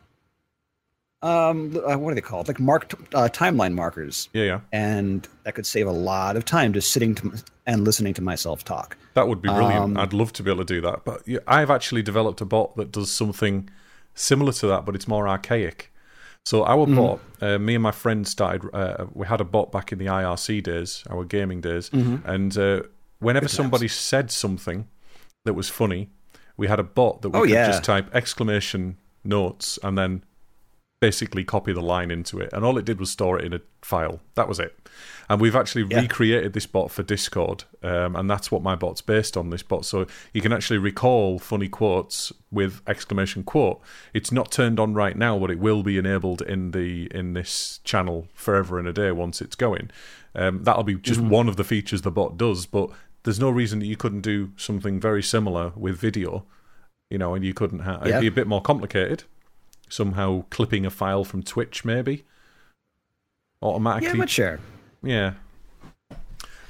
[1.23, 4.61] um uh, what are they called like mark uh, timeline markers Yeah, yeah.
[4.73, 7.35] and that could save a lot of time just sitting to,
[7.67, 9.85] and listening to myself talk That would be brilliant.
[9.85, 11.05] Um, I'd love to be able to do that.
[11.05, 13.69] But I've actually developed a bot that does something
[14.15, 15.90] similar to that, but it's more archaic.
[16.47, 16.97] So our Mm-hmm.
[16.97, 18.69] bot, uh, me and my friend started.
[18.75, 22.29] Uh, we had a bot back in the IRC days, our gaming days, Mm-hmm.
[22.29, 22.83] and uh,
[23.19, 24.87] whenever somebody said something
[25.45, 26.09] that was funny,
[26.57, 27.67] we had a bot that we Oh, could yeah.
[27.67, 30.25] just type exclamation notes and then
[31.01, 33.61] basically copy the line into it, and all it did was store it in a
[33.83, 34.21] file.
[34.35, 34.77] That was it.
[35.31, 36.01] And we've actually Yeah.
[36.01, 39.49] recreated this bot for Discord, um, and that's what my bot's based on.
[39.51, 43.81] This bot, so you can actually recall funny quotes with exclamation quote.
[44.13, 47.81] It's not turned on right now, but it will be enabled in the in this
[47.83, 49.91] channel forever and a day once it's going.
[50.35, 52.91] Um, that'll be just one of the features the bot does, but
[53.23, 56.45] there's no reason that you couldn't do something very similar with video.
[57.09, 58.03] You know, and you couldn't have.
[58.03, 58.11] Yeah.
[58.11, 59.25] It'd be a bit more complicated
[59.91, 62.25] somehow clipping a file from Twitch, maybe
[63.63, 64.09] automatically.
[64.09, 64.61] yeah but sure
[65.03, 65.33] Yeah.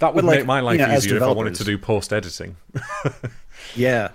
[0.00, 1.76] That would But, like, make my life you know, easier if I wanted to do
[1.78, 2.56] post editing.
[3.76, 4.08] Yeah,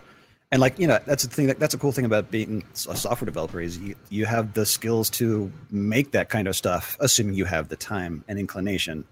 [0.51, 1.47] and like you know, that's the thing.
[1.47, 4.65] That, that's a cool thing about being a software developer is you you have the
[4.65, 9.05] skills to make that kind of stuff, assuming you have the time and inclination.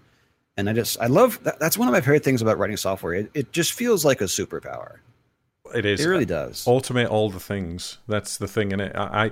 [0.56, 3.14] And I just I love that, that's one of my favorite things about writing software.
[3.14, 4.96] It, it just feels like a superpower.
[5.72, 6.00] It is.
[6.00, 6.64] It really does.
[6.64, 7.98] Automate all the things.
[8.08, 8.94] That's the thing in it.
[8.96, 9.30] I, I,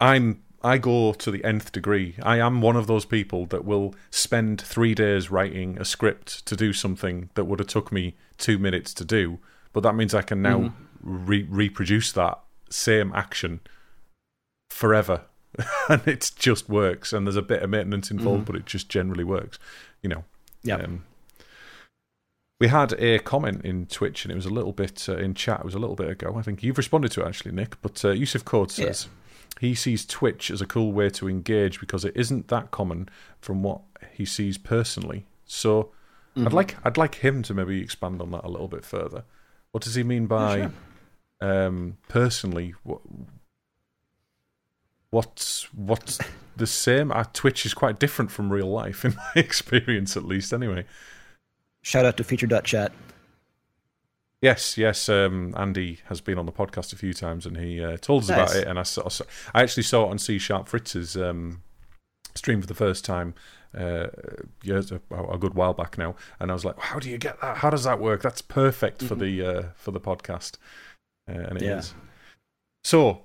[0.00, 0.42] I'm.
[0.62, 2.16] I go to the nth degree.
[2.22, 6.54] I am one of those people that will spend three days writing a script to
[6.54, 9.38] do something that would have took me two minutes to do.
[9.72, 11.26] But that means I can now Mm-hmm.
[11.26, 13.60] re- reproduce that same action
[14.70, 15.22] forever,
[15.88, 17.12] and it just works.
[17.14, 19.58] And there's a bit of maintenance involved, but it just generally works.
[20.02, 20.24] You know.
[20.64, 20.68] Mm-hmm.
[20.68, 20.76] Yeah.
[20.76, 21.04] Um,
[22.60, 25.60] we had a comment in Twitch, and it was a little bit uh, in chat.
[25.60, 26.34] It was a little bit ago.
[26.36, 27.80] I think you've responded to it actually, Nick.
[27.80, 29.08] But uh, Yusuf Code says
[29.60, 33.10] he sees Twitch as a cool way to engage because it isn't that common
[33.42, 35.26] from what he sees personally.
[35.44, 35.90] So
[36.34, 39.24] I'd like I'd like him to maybe expand on that a little bit further.
[39.72, 40.70] What does he mean by
[41.42, 42.72] um, personally?
[42.84, 43.02] What,
[45.10, 46.18] what's what's
[46.56, 47.12] the same?
[47.12, 50.54] Uh, Twitch is quite different from real life, in my experience, at least.
[50.54, 50.86] Anyway.
[51.82, 52.92] Shout out to featured.chat.
[54.42, 55.08] Yes, yes.
[55.08, 58.28] Um, Andy has been on the podcast a few times, and he uh, told us
[58.30, 58.38] Nice.
[58.38, 58.66] about it.
[58.66, 59.08] And I saw,
[59.54, 61.62] I actually saw it on C Sharp Fritz's um,
[62.34, 63.34] stream for the first time
[63.76, 64.06] uh,
[64.62, 67.40] years a, a good while back now, and I was like, "How do you get
[67.42, 67.58] that?
[67.58, 68.22] How does that work?
[68.22, 70.56] That's perfect for the uh, for the podcast."
[71.28, 71.94] Uh, and it is.
[71.94, 72.00] Yeah.
[72.82, 73.22] So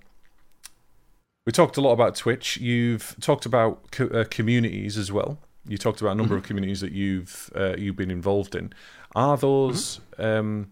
[1.45, 2.57] we talked a lot about Twitch.
[2.57, 5.39] You've talked about co- uh, communities as well.
[5.67, 8.73] You talked about a number of communities that you've uh, you've been involved in.
[9.15, 10.71] Are those um,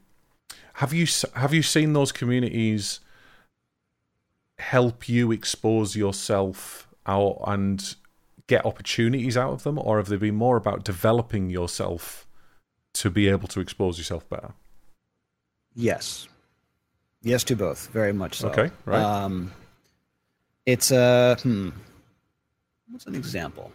[0.76, 3.00] have you have you seen those communities
[4.58, 7.96] help you expose yourself out and
[8.48, 12.28] get opportunities out of them, or have they been more about developing yourself
[12.94, 14.54] to be able to expose yourself better?
[15.76, 16.28] Yes.
[17.22, 18.50] Yes to both, very much so.
[18.50, 19.02] Okay, right.
[19.02, 19.52] Um,
[20.66, 21.70] it's a hmm.
[22.90, 23.72] What's an example?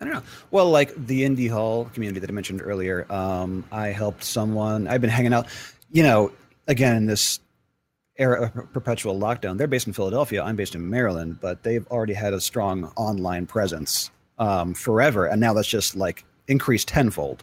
[0.00, 0.22] I don't know.
[0.50, 4.86] Well, like the Indy Hall community that I mentioned earlier, um, I helped someone.
[4.86, 5.48] I've been hanging out.
[5.90, 6.32] You know,
[6.68, 7.40] again in this
[8.18, 9.58] era of perpetual lockdown.
[9.58, 10.42] They're based in Philadelphia.
[10.42, 15.40] I'm based in Maryland, but they've already had a strong online presence um, forever, and
[15.40, 17.42] now that's just like increased tenfold.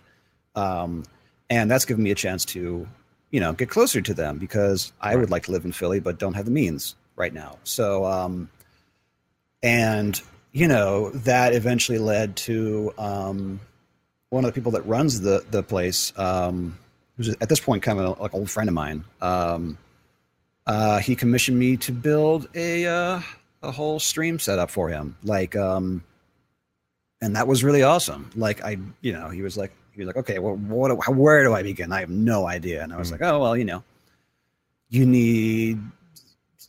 [0.55, 1.03] Um,
[1.49, 2.87] and that's given me a chance to,
[3.31, 6.17] you know, get closer to them because I would like to live in Philly, but
[6.17, 7.57] don't have the means right now.
[7.63, 8.49] So, um,
[9.61, 10.21] and
[10.55, 13.59] you know, that eventually led to um,
[14.29, 16.77] one of the people that runs the the place, um,
[17.17, 19.03] who's at this point kind of like an old friend of mine.
[19.21, 19.77] Um,
[20.65, 23.19] uh, he commissioned me to build a uh,
[23.63, 26.05] a whole stream setup for him, like, um,
[27.21, 28.29] and that was really awesome.
[28.33, 31.43] Like, I, you know, he was like, he was like, okay, well, what, do- where
[31.43, 31.91] do I begin?
[31.91, 32.81] I have no idea.
[32.81, 33.83] And I was like, oh well, you know,
[34.87, 35.81] you need,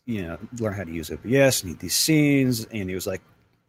[0.07, 3.23] you know, learn how to use OBS, need these scenes, and he was like,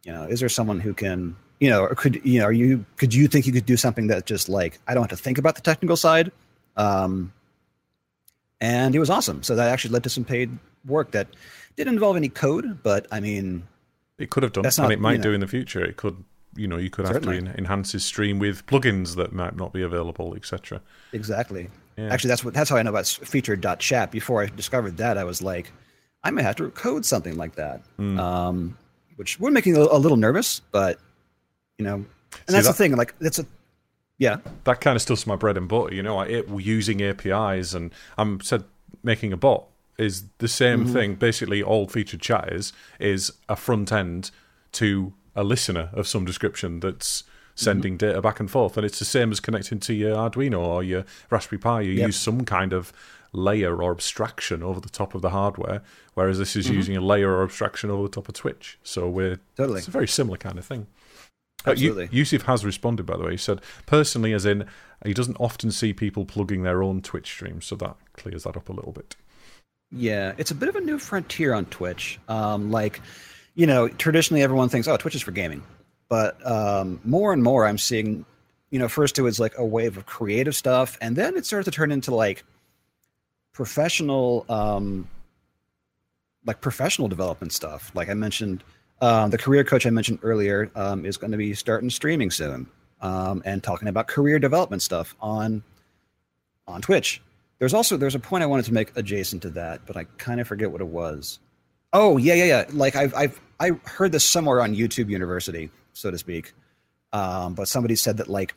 [0.08, 2.86] you know, is there someone who can, you know, or could you know, are you
[2.96, 5.36] could you think you could do something that just like I don't have to think
[5.36, 6.32] about the technical side?
[6.78, 7.30] Um,
[8.58, 9.42] and it was awesome.
[9.42, 10.48] So that actually led to some paid
[10.86, 11.28] work that
[11.76, 13.64] didn't involve any code, but I mean,
[14.18, 15.84] It could have done, That's and not- it might you do in the future.
[15.84, 16.24] It could,
[16.56, 19.82] you know, you could have to enhance his stream with plugins that might not be
[19.82, 20.80] available, etc.
[21.12, 21.68] exactly.
[21.98, 22.08] Yeah.
[22.12, 24.10] Actually, that's what that's how I know about featured.chat.
[24.10, 25.70] Before I discovered that, I was like,
[26.24, 28.18] I may have to code something like that, Hmm.
[28.18, 28.78] um,
[29.18, 30.98] which would make me a, little nervous, but
[31.76, 32.06] you know, and
[32.46, 32.96] that's that- the thing.
[32.96, 33.46] Like, that's a
[34.16, 35.94] yeah, that kind of stuff's my bread and butter.
[35.94, 38.64] You know, I it, using APIs and I'm said
[39.02, 39.66] making a bot
[39.98, 40.92] is the same mm-hmm.
[40.92, 41.14] thing.
[41.16, 44.30] Basically, all featured chat is is a front end
[44.72, 47.64] to a listener of some description that's mm-hmm.
[47.64, 50.82] sending data back and forth, and it's the same as connecting to your Arduino or
[50.82, 51.80] your Raspberry Pi.
[51.82, 52.06] You Yep.
[52.06, 52.92] use some kind of
[53.32, 55.82] layer or abstraction over the top of the hardware,
[56.14, 58.78] whereas this is using a layer or abstraction over the top of Twitch.
[58.82, 59.78] So we're Totally.
[59.78, 60.86] it's a very similar kind of thing.
[61.66, 62.08] Uh, Absolutely.
[62.12, 63.32] Yusuf has responded, by the way.
[63.32, 64.64] He said, personally, as in,
[65.04, 68.68] he doesn't often see people plugging their own Twitch streams, so that clears that up
[68.68, 69.16] a little bit.
[69.90, 72.20] Yeah, it's a bit of a new frontier on Twitch.
[72.28, 73.00] Um, like,
[73.54, 75.62] you know, traditionally everyone thinks, oh, Twitch is for gaming.
[76.08, 78.24] But um, more and more I'm seeing,
[78.70, 81.64] you know, first it was like a wave of creative stuff, and then it started
[81.64, 82.44] to turn into like
[83.58, 85.08] professional, um,
[86.46, 87.90] like professional development stuff.
[87.92, 88.62] Like I mentioned,
[89.00, 92.68] um, the career coach I mentioned earlier um, is going to be starting streaming soon
[93.00, 95.64] um, and talking about career development stuff on
[96.68, 97.20] on Twitch.
[97.58, 100.40] There's also there's a point I wanted to make adjacent to that, but I kind
[100.40, 101.40] of forget what it was.
[101.92, 102.64] Oh yeah, yeah, yeah.
[102.70, 106.52] Like I've I've I heard this somewhere on YouTube University, so to speak.
[107.12, 108.54] Um, but somebody said that like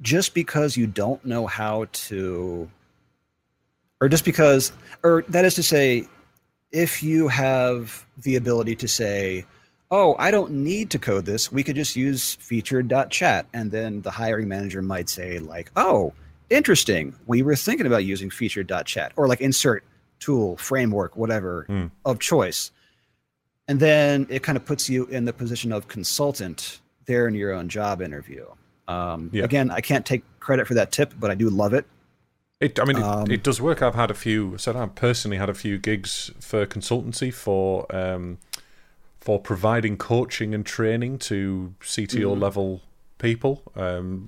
[0.00, 2.70] just because you don't know how to,
[4.00, 4.72] or just because,
[5.02, 6.06] or that is to say,
[6.72, 9.44] if you have the ability to say,
[9.90, 13.46] oh, I don't need to code this, we could just use featured.chat.
[13.54, 16.12] And then the hiring manager might say, like, oh,
[16.50, 17.14] interesting.
[17.26, 19.84] We were thinking about using featured.chat or like insert
[20.18, 21.86] tool, framework, whatever Hmm.
[22.04, 22.70] of choice.
[23.68, 27.52] And then it kind of puts you in the position of consultant there in your
[27.52, 28.44] own job interview.
[28.88, 29.44] Um, Yeah.
[29.44, 31.84] Again, I can't take credit for that tip, but I do love it.
[32.60, 33.82] It, I mean, it, Um, it does work.
[33.82, 34.54] I've had a few.
[34.54, 38.38] I said I've personally had a few gigs for consultancy for um,
[39.20, 42.40] for providing coaching and training to CTO Mm-hmm.
[42.40, 42.80] level
[43.18, 43.62] people.
[43.74, 44.26] Um,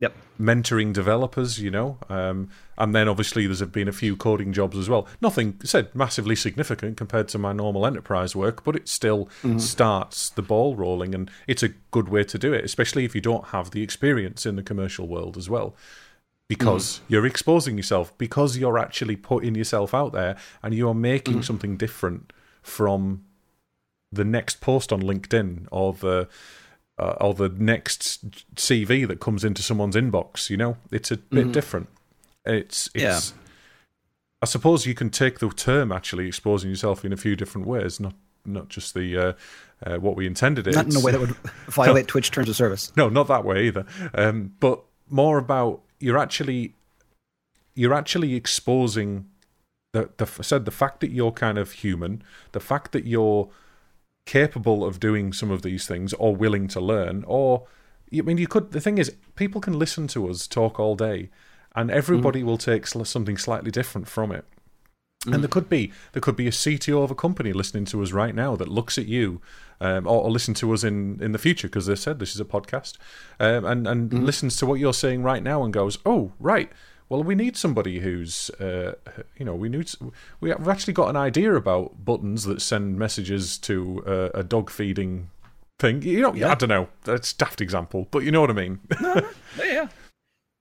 [0.00, 0.14] Yep.
[0.40, 4.88] mentoring developers, you know, um, and then obviously there's been a few coding jobs as
[4.88, 5.08] well.
[5.20, 10.40] Nothing said massively significant compared to my normal enterprise work, but it still starts the
[10.42, 13.72] ball rolling, and it's a good way to do it, especially if you don't have
[13.72, 15.74] the experience in the commercial world as well.
[16.48, 21.76] Because you're exposing yourself, because you're actually putting yourself out there, and you're making something
[21.76, 22.32] different
[22.62, 23.24] from
[24.10, 26.26] the next post on LinkedIn or the
[26.98, 30.50] uh, or the next CV that comes into someone's inbox.
[30.50, 31.88] You know, it's a bit different.
[32.44, 33.02] It's it's.
[33.02, 33.20] Yeah.
[34.40, 37.98] I suppose you can take the term actually exposing yourself in a few different ways,
[38.00, 39.32] not not just the uh,
[39.84, 40.74] uh, what we intended it.
[40.74, 41.30] Not in a way that would
[41.68, 42.92] violate Twitch terms of service.
[42.96, 43.84] no, not that way either.
[44.14, 46.74] Um, but more about you're actually
[47.74, 49.26] you're actually exposing
[49.92, 52.22] the the said the fact that you're kind of human,
[52.52, 53.48] the fact that you're
[54.26, 57.66] capable of doing some of these things or willing to learn, or
[58.12, 58.72] I mean, you could.
[58.72, 61.30] The thing is, people can listen to us talk all day,
[61.74, 62.44] and everybody mm.
[62.44, 64.44] will take something slightly different from it.
[65.26, 68.12] And there could be there could be a CTO of a company listening to us
[68.12, 69.40] right now that looks at you,
[69.80, 72.40] um, or, or listen to us in, in the future because they said this is
[72.40, 72.96] a podcast,
[73.40, 76.70] um, and and listens to what you're saying right now and goes, oh right,
[77.08, 78.94] well we need somebody who's uh,
[79.36, 79.90] you know we need
[80.40, 84.70] we have actually got an idea about buttons that send messages to uh, a dog
[84.70, 85.30] feeding
[85.80, 86.00] thing.
[86.02, 88.78] You know, I don't know, that's a daft example, but you know what I mean.
[89.58, 89.88] Yeah.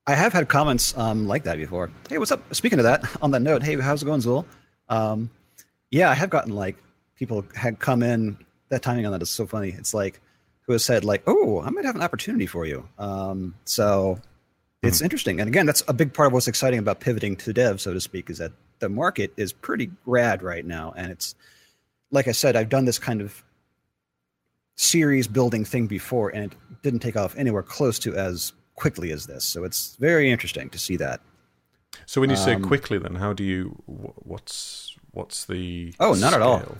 [0.08, 1.92] I have had comments um, like that before.
[2.10, 2.42] Hey, what's up?
[2.56, 4.46] Speaking of that, on that note, hey, how's it going, Zool?
[4.88, 5.30] Um,
[5.92, 6.78] yeah, I have gotten like
[7.16, 8.38] people had come in.
[8.70, 9.76] That timing on that is so funny.
[9.78, 10.22] It's like
[10.62, 14.20] who has said like, "Oh, I might have an opportunity for you." Um, so
[14.82, 15.42] it's interesting.
[15.42, 18.00] And again, that's a big part of what's exciting about pivoting to dev, so to
[18.00, 21.36] speak, is that the market is pretty rad right now, and it's
[22.12, 23.44] like I said, I've done this kind of
[24.78, 29.26] series building thing before, and it didn't take off anywhere close to as quickly as
[29.28, 29.44] this.
[29.44, 31.20] So it's very interesting to see that.
[32.06, 36.34] so when you say Um, quickly, then how do you what's what's the Oh, not
[36.34, 36.60] at all.
[36.62, 36.78] scale?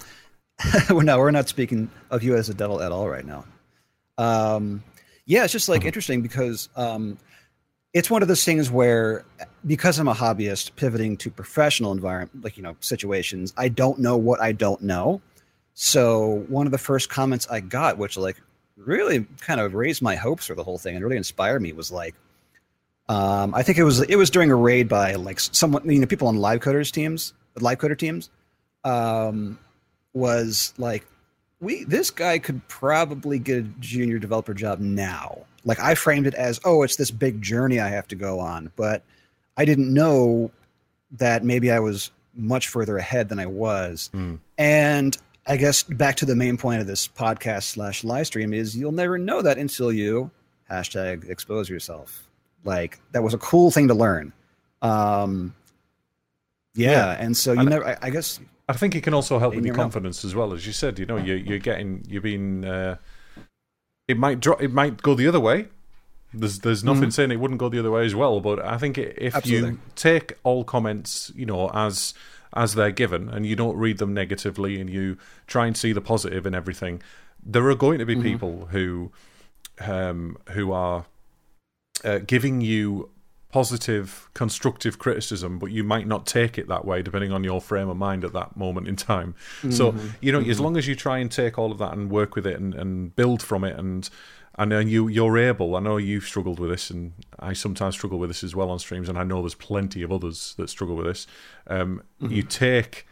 [0.96, 3.44] well, no, we're not speaking of you as a devil at all right now.
[4.18, 4.84] Um,
[5.26, 7.18] yeah, it's just like interesting because um,
[7.94, 9.26] it's one of those things where,
[9.66, 14.18] because I'm a hobbyist, pivoting to professional environment, like you know, situations, I don't know
[14.18, 15.22] what I don't know.
[15.74, 18.42] So one of the first comments I got, which like
[18.78, 21.92] really kind of raised my hopes for the whole thing and really inspired me, was
[21.92, 22.16] like,
[23.10, 26.08] um, I think it was it was during a raid by like someone, you know,
[26.08, 28.30] people on live coders teams, live coder teams.
[28.84, 29.60] Um,
[30.14, 31.06] was like
[31.60, 36.34] we this guy could probably get a junior developer job now like i framed it
[36.34, 39.04] as oh it's this big journey i have to go on but
[39.58, 40.52] i didn't know
[41.12, 44.10] that maybe i was much further ahead than i was
[44.58, 45.18] and
[45.48, 48.92] i guess back to the main point of this podcast slash live stream is you'll
[48.92, 50.30] never know that until you
[50.70, 52.28] hashtag expose yourself
[52.64, 54.34] like that was a cool thing to learn
[54.82, 55.54] um
[56.76, 57.12] Yeah, Yeah.
[57.20, 57.88] and so you And- never.
[57.88, 58.40] I, I guess
[58.70, 61.00] I think it can also help with your confidence as well, as you said.
[61.00, 62.66] You know, you, you're getting, you're being.
[62.66, 62.98] Uh,
[64.10, 64.62] it might drop.
[64.62, 65.70] It might go the other way.
[66.34, 68.42] There's, there's nothing saying it wouldn't go the other way as well.
[68.42, 69.70] But I think if Absolutely.
[69.72, 72.14] you take all comments, you know, as
[72.54, 75.18] as they're given, and you don't read them negatively, and you
[75.48, 77.02] try and see the positive in everything,
[77.44, 79.12] there are going to be people who,
[79.80, 81.06] um, who are
[82.04, 83.10] uh, giving you
[83.50, 87.88] positive, constructive criticism, but you might not take it that way depending on your frame
[87.90, 89.34] of mind at that moment in time.
[89.70, 92.36] So, you know, as long as you try and take all of that and work
[92.36, 94.10] with it and, and build from it and
[94.58, 95.76] and then you you're able.
[95.76, 98.80] I know you've struggled with this, and I sometimes struggle with this as well on
[98.80, 101.28] streams, and I know there's plenty of others that struggle with this.
[101.68, 103.06] Um, You take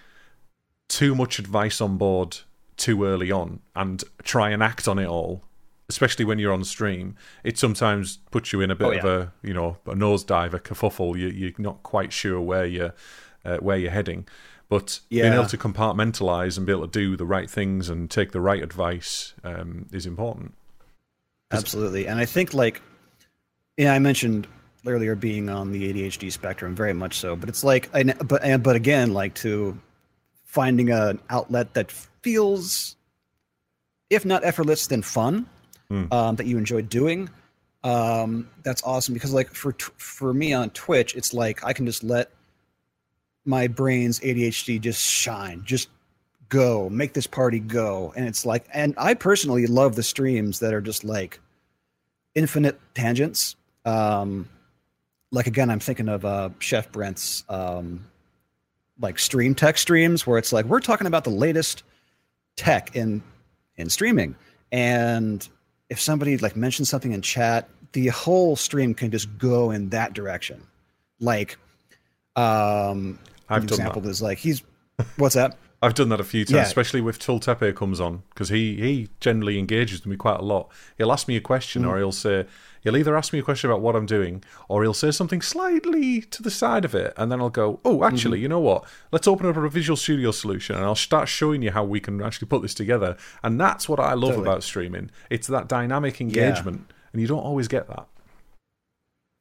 [0.90, 2.38] too much advice on board
[2.78, 5.44] too early on and try and act on it all,
[5.90, 7.16] especially when you're on stream.
[7.44, 10.60] It sometimes puts you in a bit Oh, of a you know a nosedive, a
[10.60, 11.18] kerfuffle.
[11.18, 12.94] You, you're not quite sure where you're
[13.46, 14.28] uh, where you're heading.
[14.68, 18.32] But being able to compartmentalize and be able to do the right things and take
[18.32, 20.56] the right advice um, is important.
[21.58, 22.08] Absolutely.
[22.08, 22.82] And I think like
[23.78, 24.48] yeah, I mentioned
[24.88, 28.62] earlier being on the ADHD spectrum very much so, but it's like I but and
[28.62, 29.78] but again like to
[30.44, 32.96] finding an outlet that feels
[34.10, 35.48] if not effortless then fun
[35.90, 36.06] Hmm.
[36.12, 37.30] um, that you enjoy doing
[37.84, 42.04] um, that's awesome because like for for me on Twitch it's like I can just
[42.04, 42.32] let
[43.46, 45.90] my brain's ADHD just shine just
[46.50, 50.74] go make this party go and it's like and i personally love the streams that
[50.74, 51.40] are just like
[52.36, 53.56] infinite tangents.
[53.86, 54.48] Um
[55.32, 58.06] like again i'm thinking of uh chef brent's um
[59.00, 61.84] like stream tech streams where it's like we're talking about the latest
[62.56, 63.22] tech in
[63.76, 64.36] in streaming.
[64.72, 65.48] And
[65.90, 70.14] if somebody like mentions something in chat the whole stream can just go in that
[70.14, 70.62] direction.
[71.20, 71.58] Like
[72.36, 73.20] um
[73.50, 74.10] I've an example that.
[74.10, 74.64] is like he's
[75.18, 76.64] what's that I've done that a few times, Yeah.
[76.64, 80.44] especially with Tul Tultepe comes on because he he generally engages with me quite a
[80.44, 80.70] lot.
[80.98, 81.90] He'll ask me a question, Mm.
[81.90, 82.46] or he'll say
[82.82, 86.22] he'll either ask me a question about what I'm doing, or he'll say something slightly
[86.22, 88.84] to the side of it, and then I'll go, "Oh, actually, you know what?
[89.12, 92.22] Let's open up a Visual Studio solution, and I'll start showing you how we can
[92.22, 94.48] actually put this together." And that's what I love Totally.
[94.48, 95.12] about streaming.
[95.30, 98.08] It's that dynamic engagement, and you don't always get that.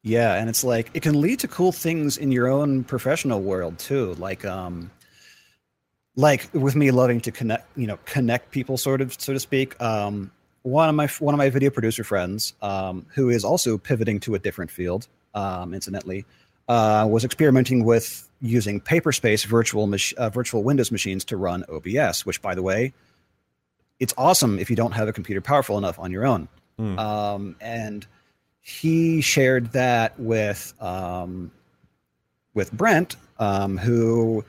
[0.02, 3.78] Yeah, and it's like it can lead to cool things in your own professional world
[3.78, 4.14] too.
[4.18, 4.90] Like um
[6.16, 9.80] like with me loving to connect, you know, connect people sort of so to speak.
[9.80, 10.30] Um
[10.62, 14.34] one of my one of my video producer friends um who is also pivoting to
[14.34, 16.24] a different field um incidentally
[16.68, 22.26] uh was experimenting with using Paperspace virtual mach- uh, virtual Windows machines to run OBS,
[22.26, 22.92] which by the way,
[23.98, 26.48] it's awesome if you don't have a computer powerful enough on your own.
[26.78, 26.98] Hmm.
[26.98, 28.06] Um, and
[28.60, 31.50] he shared that with um,
[32.52, 34.44] with Brent, um, who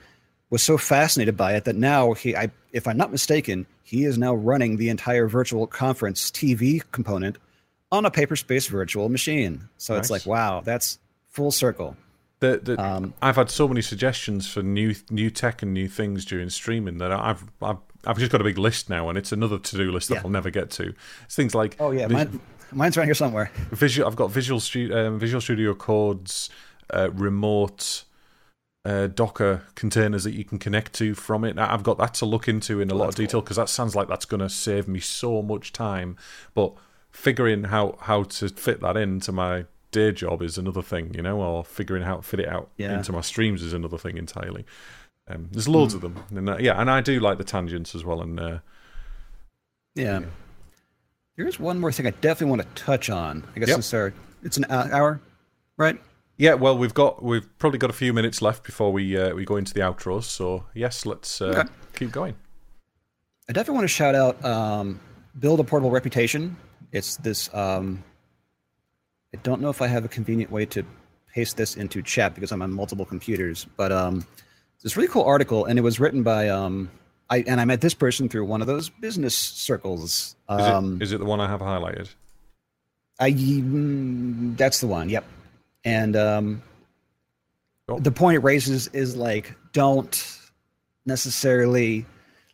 [0.56, 4.16] was so fascinated by it that now he, I, if I'm not mistaken, he is
[4.16, 7.36] now running the entire virtual conference TV component
[7.92, 9.68] on a Paperspace virtual machine.
[9.76, 10.98] So it's like, wow, that's
[11.28, 11.94] full circle.
[12.40, 16.24] The, the, Um, I've had so many suggestions for new new tech and new things
[16.24, 17.76] during streaming that I've I've,
[18.06, 20.20] I've just got a big list now, and it's another to do list that Yeah.
[20.24, 20.94] I'll never get to.
[21.26, 22.40] It's things like Oh yeah, mine,
[22.72, 23.50] mine's right here somewhere.
[23.72, 24.08] visual.
[24.08, 26.48] I've got Visual Studio, um, Visual Studio Code's
[26.94, 28.04] uh, remote
[28.86, 31.58] uh, Docker containers that you can connect to from it.
[31.58, 33.26] I've got that to look into in a lot of that's cool.
[33.26, 36.16] detail because that sounds like that's going to save me so much time.
[36.54, 36.72] But
[37.10, 41.40] figuring how how to fit that into my day job is another thing, you know,
[41.40, 42.96] or figuring how to fit it out Yeah.
[42.96, 44.64] into my streams is another thing entirely.
[45.28, 48.04] Um, there's loads of them, and uh, yeah, and I do like the tangents as
[48.04, 48.20] well.
[48.22, 48.58] And uh,
[49.94, 50.20] Yeah.
[51.36, 53.44] Here's one more thing I definitely want to touch on.
[53.54, 53.74] I guess Yep.
[53.76, 55.20] since our, it's an hour,
[55.76, 56.00] right?
[56.38, 59.44] Yeah, well, we've got we've probably got a few minutes left before we uh, we
[59.44, 60.24] go into the outros.
[60.24, 61.68] So yes, let's uh, Okay.
[61.94, 62.34] keep going.
[63.48, 65.00] I definitely want to shout out um,
[65.38, 66.56] Build a Portable Reputation.
[66.92, 67.52] It's this.
[67.54, 68.02] Um,
[69.34, 70.84] I don't know if I have a convenient way to
[71.32, 74.26] paste this into chat because I'm on multiple computers, but um,
[74.74, 76.48] it's this really cool article, and it was written by.
[76.50, 76.90] Um,
[77.30, 80.36] I and I met this person through one of those business circles.
[80.50, 82.08] Is, Um, it, is it the one I have highlighted?
[83.18, 85.08] I mm, that's the one.
[85.08, 85.24] Yep.
[85.86, 86.62] And um,
[87.88, 88.00] Cool.
[88.00, 90.40] the point it raises is like don't
[91.04, 92.04] necessarily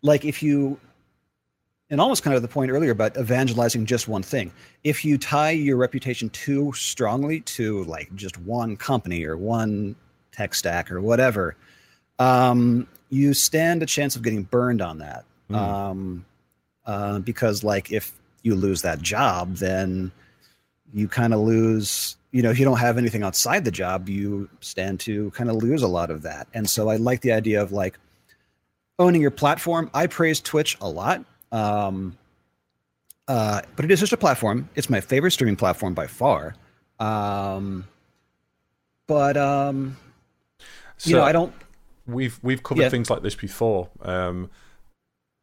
[0.02, 0.78] like if you
[1.88, 4.52] and almost kind of the point earlier about evangelizing just one thing.
[4.84, 9.96] If you tie your reputation too strongly to like just one company or one
[10.32, 11.56] tech stack or whatever,
[12.18, 15.24] um, you stand a chance of getting burned on that.
[15.48, 15.54] Hmm.
[15.54, 16.24] Um,
[16.84, 18.12] uh, because like if
[18.42, 20.12] you lose that job, then
[20.92, 24.48] you kind of lose you know, if you don't have anything outside the job, you
[24.60, 26.48] stand to kind of lose a lot of that.
[26.54, 27.98] And so I like the idea of like
[28.98, 29.90] owning your platform.
[29.94, 31.24] I praise Twitch a lot.
[31.52, 32.16] Um,
[33.28, 34.68] uh, but it is just a platform.
[34.74, 36.54] It's my favorite streaming platform by far.
[36.98, 37.86] Um,
[39.06, 39.96] but um,
[40.96, 41.52] So you know, I don't.
[42.06, 42.88] we've we've covered Yeah.
[42.88, 43.88] things like this before.
[44.00, 44.50] Um,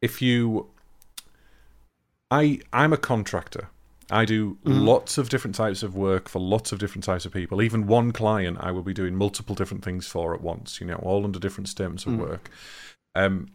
[0.02, 0.68] if you,
[2.30, 3.68] I I'm a contractor.
[4.10, 4.80] I do Mm-hmm.
[4.86, 7.62] lots of different types of work for lots of different types of people.
[7.62, 10.80] Even one client, I will be doing multiple different things for at once.
[10.80, 12.14] You know, all under different statements Mm.
[12.14, 12.50] of work.
[13.14, 13.48] Um,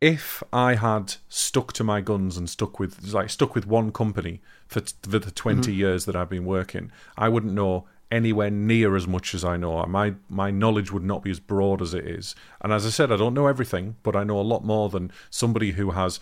[0.00, 4.40] if I had stuck to my guns and stuck with like stuck with one company
[4.68, 5.72] for, t- for the 20 Mm-hmm.
[5.78, 9.84] years that I've been working, I wouldn't know anywhere near as much as I know.
[9.86, 12.34] My my knowledge would not be as broad as it is.
[12.60, 15.10] And as I said, I don't know everything, but I know a lot more than
[15.30, 16.20] somebody who has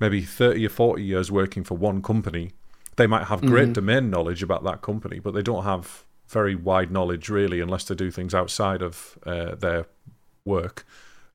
[0.00, 2.52] maybe 30 or 40 years working for one company.
[2.98, 6.90] They might have great domain knowledge about that company, but they don't have very wide
[6.90, 9.86] knowledge really unless they do things outside of uh, their
[10.44, 10.84] work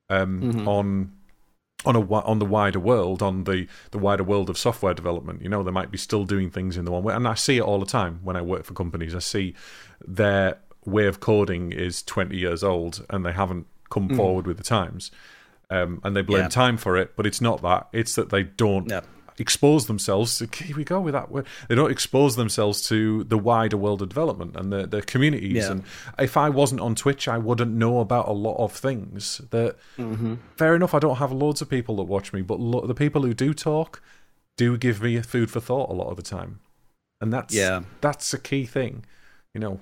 [0.09, 1.11] um, on
[1.86, 5.41] on a on the wider world, on the the wider world of software development.
[5.41, 7.57] You know, they might be still doing things in the one way, and I see
[7.57, 9.16] it all the time when I work for companies.
[9.16, 9.53] I see
[10.05, 14.64] their way of coding is twenty years old, and they haven't come forward with the
[14.64, 15.11] times,
[15.70, 16.49] um, and they blame Yeah.
[16.49, 17.16] time for it.
[17.16, 18.89] But it's not that; it's that they don't.
[18.89, 19.05] Yep.
[19.39, 20.38] Expose themselves.
[20.38, 21.47] To, here we go with that word.
[21.67, 25.55] They don't expose themselves to the wider world of development and the, the communities.
[25.63, 25.71] Yeah.
[25.71, 25.84] And
[26.19, 30.36] if I wasn't on Twitch, I wouldn't know about a lot of things that Mm-hmm.
[30.57, 30.93] fair enough.
[30.93, 33.53] I don't have loads of people that watch me, but lo- the people who do
[33.53, 34.01] talk
[34.57, 36.59] do give me food for thought a lot of the time,
[37.19, 37.81] and that's Yeah.
[38.01, 39.03] that's a key thing.
[39.53, 39.79] You know,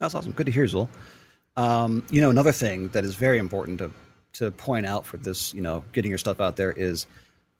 [0.00, 0.32] That's awesome.
[0.32, 0.88] Good to hear, Zul.
[1.56, 3.90] Um, you know, another thing that is very important to
[4.34, 7.06] to point out for this, you know, getting your stuff out there is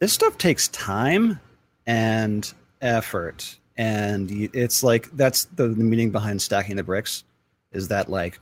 [0.01, 1.41] this stuff takes time
[1.87, 7.25] and effort, and it's like that's the, the meaning behind stacking the bricks.
[7.73, 8.41] Is that like,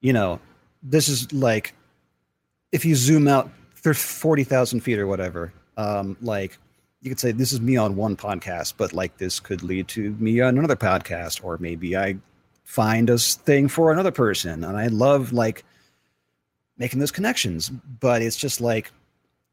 [0.00, 0.40] you know,
[0.82, 1.74] this is like,
[2.72, 5.52] if you zoom out, forty thousand feet or whatever.
[5.76, 6.58] Um, like
[7.02, 10.10] you could say this is me on one podcast, but like this could lead to
[10.18, 12.16] me on another podcast, or maybe I
[12.66, 15.64] find a thing for another person and i love like
[16.78, 17.68] making those connections
[18.00, 18.90] but it's just like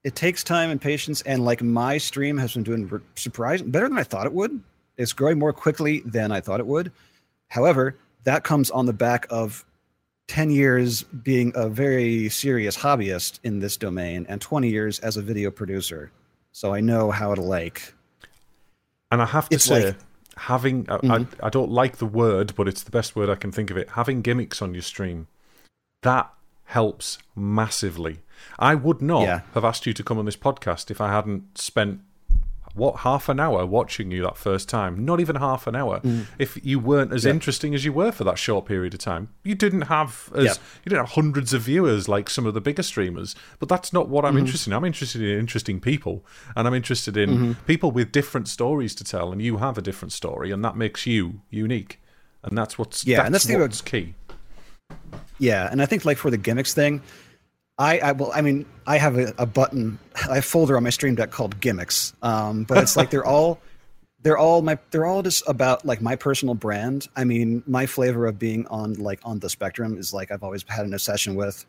[0.04, 3.88] it takes time and patience and like my stream has been doing re- surprising better
[3.88, 4.62] than i thought it would
[4.98, 6.92] it's growing more quickly than i thought it would
[7.50, 9.66] however that comes on the back of
[10.28, 15.22] 10 years being a very serious hobbyist in this domain and 20 years as a
[15.22, 16.12] video producer
[16.52, 17.94] so i know how to like
[19.14, 19.96] and I have to It's say, like-
[20.38, 21.46] having I, I, mm-hmm.
[21.46, 23.90] I don't like the word, but it's the best word I can think of it.
[23.92, 25.28] Having gimmicks on your stream
[26.02, 26.34] that
[26.66, 28.22] helps massively.
[28.60, 29.42] I would not Yeah.
[29.54, 32.02] have asked you to come on this podcast if I hadn't spent
[32.76, 35.06] what half an hour watching you that first time.
[35.06, 36.00] Not even half an hour.
[36.00, 36.26] Mm.
[36.40, 39.54] If you weren't as interesting as you were for that short period of time, you
[39.54, 40.52] didn't have as Yeah.
[40.84, 43.36] you didn't have hundreds of viewers like some of the bigger streamers.
[43.60, 44.40] But that's not what I'm Mm-hmm.
[44.40, 44.76] interested in.
[44.76, 46.26] I'm interested in interesting people,
[46.56, 47.52] and I'm interested in Mm-hmm.
[47.68, 49.32] people with different stories to tell.
[49.32, 52.02] And you have a different story, and that makes you unique.
[52.44, 54.16] And that's what's Yeah, that's, and that's the- what's key.
[55.38, 57.02] Yeah, and I think like for the gimmicks thing,
[57.78, 60.00] I, I well, I mean, I have a, a button,
[60.30, 63.26] I have a folder on my Stream Deck called gimmicks, um, but it's like they're
[63.26, 63.60] all,
[64.22, 67.08] they're all my, they're all just about like my personal brand.
[67.16, 70.64] I mean, my flavor of being on like on the spectrum is like I've always
[70.68, 71.66] had an obsession with.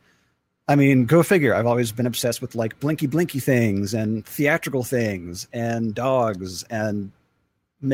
[0.66, 1.54] I mean, go figure.
[1.54, 7.12] I've always been obsessed with like blinky blinky things and theatrical things and dogs and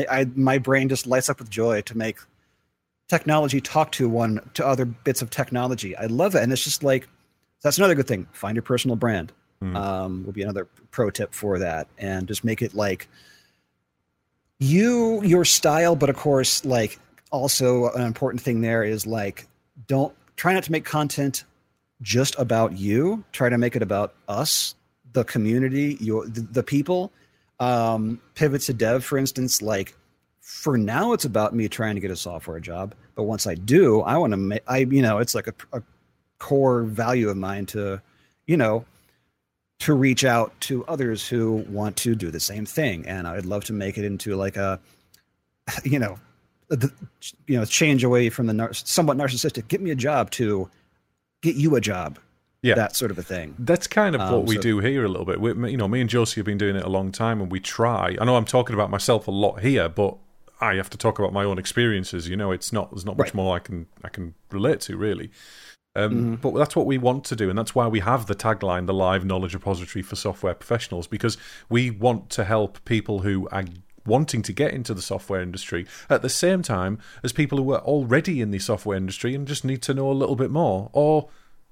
[0.09, 2.17] I, my brain just lights up with joy to make
[3.09, 5.95] technology talk to one to other bits of technology.
[5.95, 7.07] I love it, and it's just like
[7.61, 8.27] that's another good thing.
[8.31, 9.31] Find your personal brand.
[9.75, 13.07] Um, will be another pro tip for that, and just make it like
[14.59, 15.95] you your style.
[15.95, 16.99] But of course, like
[17.31, 19.47] also an important thing there is like
[19.87, 21.43] don't try not to make content
[22.01, 23.23] just about you.
[23.33, 24.73] Try to make it about us,
[25.13, 27.11] the community, your the, the people.
[27.59, 29.95] Um, pivot to dev, for instance, like
[30.41, 34.01] for now it's about me trying to get a software job but once i do
[34.01, 35.81] i want to make i you know it's like a, a
[36.47, 38.01] core value of mine to
[38.47, 38.83] you know
[39.79, 43.63] to reach out to others who want to do the same thing and i'd love
[43.63, 44.79] to make it into like a
[45.83, 46.17] you know
[46.69, 46.91] the,
[47.47, 50.67] you know change away from the nar- somewhat narcissistic get me a job to
[51.41, 52.17] get you a job
[52.63, 52.75] Yeah.
[52.75, 55.09] that sort of a thing That's kind of Um, what we so- do here a
[55.09, 55.39] little bit.
[55.41, 57.59] We, you know, me and Josie have been doing it a long time, and we
[57.59, 58.15] try.
[58.21, 60.13] I know I'm talking about myself a lot here, but
[60.61, 62.27] I have to talk about my own experiences.
[62.29, 63.35] You know, it's not there's not much Right.
[63.41, 65.27] more I can I can relate to really.
[65.95, 66.35] Um, Mm-hmm.
[66.35, 68.93] But that's what we want to do, and that's why we have the tagline, the
[68.93, 71.37] live knowledge repository for software professionals, because
[71.69, 73.65] we want to help people who are
[74.05, 77.81] wanting to get into the software industry at the same time as people who are
[77.81, 81.29] already in the software industry and just need to know a little bit more or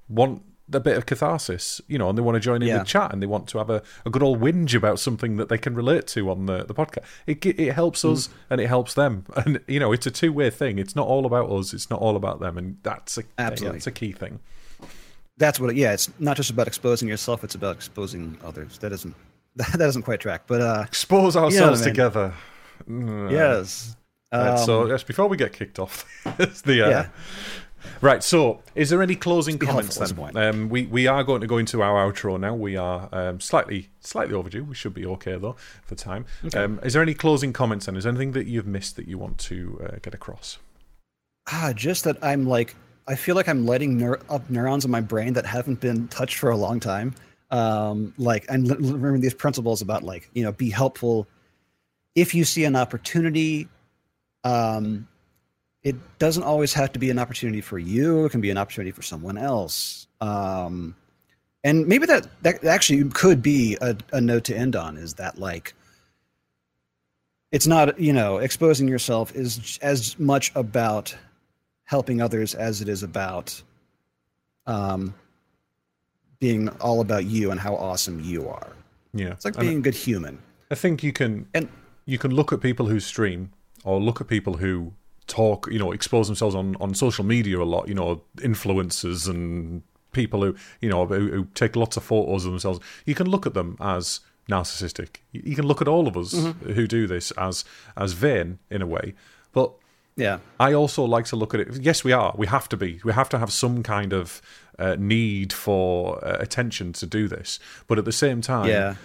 [0.08, 0.44] want
[0.74, 2.80] a bit of catharsis, you know, and they want to join in Yeah.
[2.80, 5.50] with chat and they want to have a, a good old whinge about something that
[5.50, 7.06] they can relate to on the, the podcast.
[7.28, 8.12] It it helps Mm.
[8.14, 10.78] us and it helps them, and you know, it's a two way thing.
[10.80, 11.74] It's not all about us.
[11.74, 13.78] It's not all about them, and that's a Absolutely.
[13.78, 14.40] that's a key thing.
[15.38, 15.70] That's what.
[15.72, 18.78] It, yeah, it's not just about exposing yourself; it's about exposing others.
[18.80, 19.16] That doesn't
[19.56, 20.44] that doesn't quite track.
[20.48, 21.90] But uh, Expose ourselves man.
[21.90, 22.34] together.
[22.90, 23.32] Mm.
[23.32, 23.96] yes.
[24.32, 26.06] Right, so Um, yes, before we get kicked off,
[26.66, 27.08] the uh, Yeah.
[28.02, 28.24] Right.
[28.24, 30.38] So, is there any closing be comments then?
[30.38, 32.56] Um, we we are going to go into our outro now.
[32.56, 34.64] We are um, slightly slightly overdue.
[34.64, 36.26] We should be okay though for time.
[36.56, 37.88] Um, is there any closing comments?
[37.88, 40.58] And is there anything that you've missed that you want to uh, get across?
[41.52, 42.76] ah, just that I'm like,
[43.08, 46.38] I feel like I'm lighting neur- up neurons in my brain that haven't been touched
[46.38, 47.16] for a long time.
[47.52, 51.28] Um, like, and l- l- remember these principles about like, you know, be helpful
[52.16, 53.68] if you see an opportunity.
[54.44, 55.08] Um,
[55.84, 58.26] it doesn't always have to be an opportunity for you.
[58.26, 60.08] It can be an opportunity for someone else.
[60.20, 60.96] Um,
[61.64, 65.38] and maybe that that actually could be a, a note to end on is that
[65.38, 65.74] like
[67.52, 71.16] it's not you know exposing yourself is as much about
[71.84, 73.62] helping others as it is about
[74.68, 75.14] um,
[76.40, 78.74] being all about you and how awesome you are.
[79.14, 80.38] Yeah, It's like And being a good human.
[80.70, 81.68] I think you can And
[82.06, 83.52] you can look at people who stream
[83.84, 84.94] or look at people who
[85.30, 89.84] talk, you know, expose themselves on, on social media a lot, you know, influencers and
[90.12, 92.80] people who, you know, who, who take lots of photos of themselves.
[93.06, 94.20] You can look at them as
[94.50, 95.18] narcissistic.
[95.32, 97.64] You can look at all of us who do this as
[97.96, 99.14] as vain in a way.
[99.54, 99.72] But
[100.16, 101.68] yeah, I also like to look at it.
[101.82, 102.34] Yes, we are.
[102.38, 103.00] We have to be.
[103.04, 104.42] We have to have some kind of
[104.78, 107.60] uh, need for uh, attention to do this.
[107.88, 108.96] But at the same time, yeah,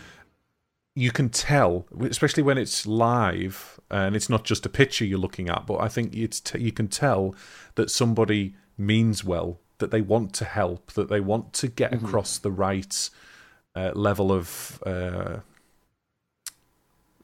[0.95, 5.49] you can tell, especially when it's live and it's not just a picture you're looking
[5.49, 7.35] at, but I think it's t- you can tell
[7.75, 12.39] that somebody means well, that they want to help, that they want to get across
[12.39, 13.11] the right
[13.75, 15.39] uh, level of uh,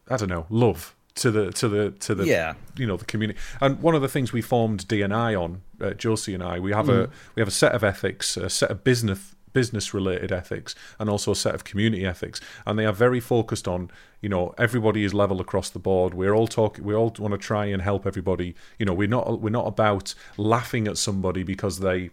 [0.09, 2.55] I don't know love to the to the to the yeah.
[2.77, 3.39] you know the community.
[3.61, 6.89] And one of the things we formed DNI on, uh, Josie and I, we have
[6.89, 11.09] a we have a set of ethics, a set of business business related ethics, and
[11.11, 13.90] also a set of community ethics, and they are very focused on
[14.20, 16.14] you know everybody is level across the board.
[16.14, 16.84] We're all talking.
[16.84, 18.55] We all want to try and help everybody.
[18.78, 22.11] You know, we're not we're not about laughing at somebody because they.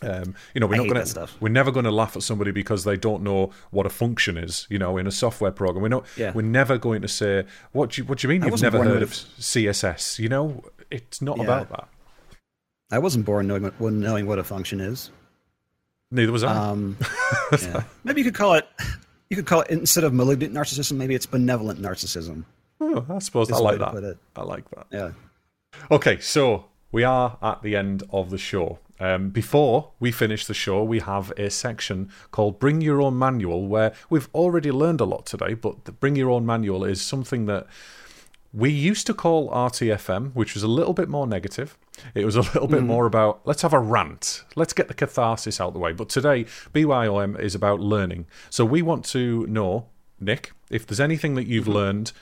[0.00, 1.28] Um, you know, we're I not going to.
[1.40, 4.64] We're never going to laugh at somebody because they don't know what a function is.
[4.70, 6.06] You know, in a software program, we're not.
[6.16, 6.30] Yeah.
[6.32, 8.84] We're never going to say what do you what do you mean I you've never
[8.84, 10.20] heard of CSS?
[10.20, 11.42] You know, it's not Yeah.
[11.44, 11.88] about that.
[12.92, 15.10] I wasn't born knowing what, knowing what a function is.
[16.10, 16.56] Neither was I.
[16.56, 16.96] Um,
[17.60, 17.82] yeah.
[18.04, 18.66] Maybe you could call it.
[19.30, 20.96] You could call it instead of malignant narcissism.
[20.96, 22.44] Maybe it's benevolent narcissism.
[22.80, 24.18] Oh, I suppose I like that.
[24.36, 24.86] I like that.
[24.90, 25.10] Yeah.
[25.90, 28.78] Okay, so we are at the end of the show.
[29.00, 33.68] Um, before we finish the show, we have a section called Bring Your Own Manual,
[33.68, 37.46] where we've already learned a lot today, but the Bring Your Own Manual is something
[37.46, 37.66] that
[38.52, 41.76] we used to call RTFM, which was a little bit more negative.
[42.14, 45.60] It was a little bit more about let's have a rant, let's get the catharsis
[45.60, 45.92] out the way.
[45.92, 48.26] But today, BYOM is about learning.
[48.50, 49.86] So we want to know,
[50.20, 52.12] Nick, if there's anything that you've learned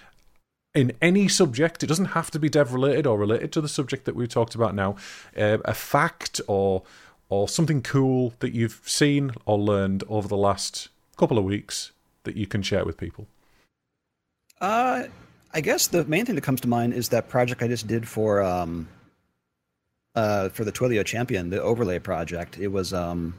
[0.75, 4.05] in any subject, it doesn't have to be dev related or related to the subject
[4.05, 4.97] that we've talked about now,
[5.37, 6.83] uh, a fact or
[7.29, 11.93] or something cool that you've seen or learned over the last couple of weeks
[12.25, 13.27] that you can share with people.
[14.61, 15.05] Uh,
[15.53, 18.07] I guess the main thing that comes to mind is that project I just did
[18.07, 18.89] for um,
[20.17, 22.59] uh, for the Twilio Champion, the overlay project.
[22.59, 23.35] It was um,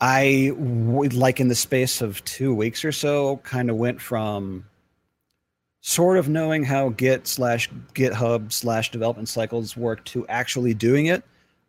[0.00, 4.66] I like in the space of two weeks or so, kind of went from
[5.80, 11.22] sort of knowing how Git slash GitHub slash development cycles work to actually doing it.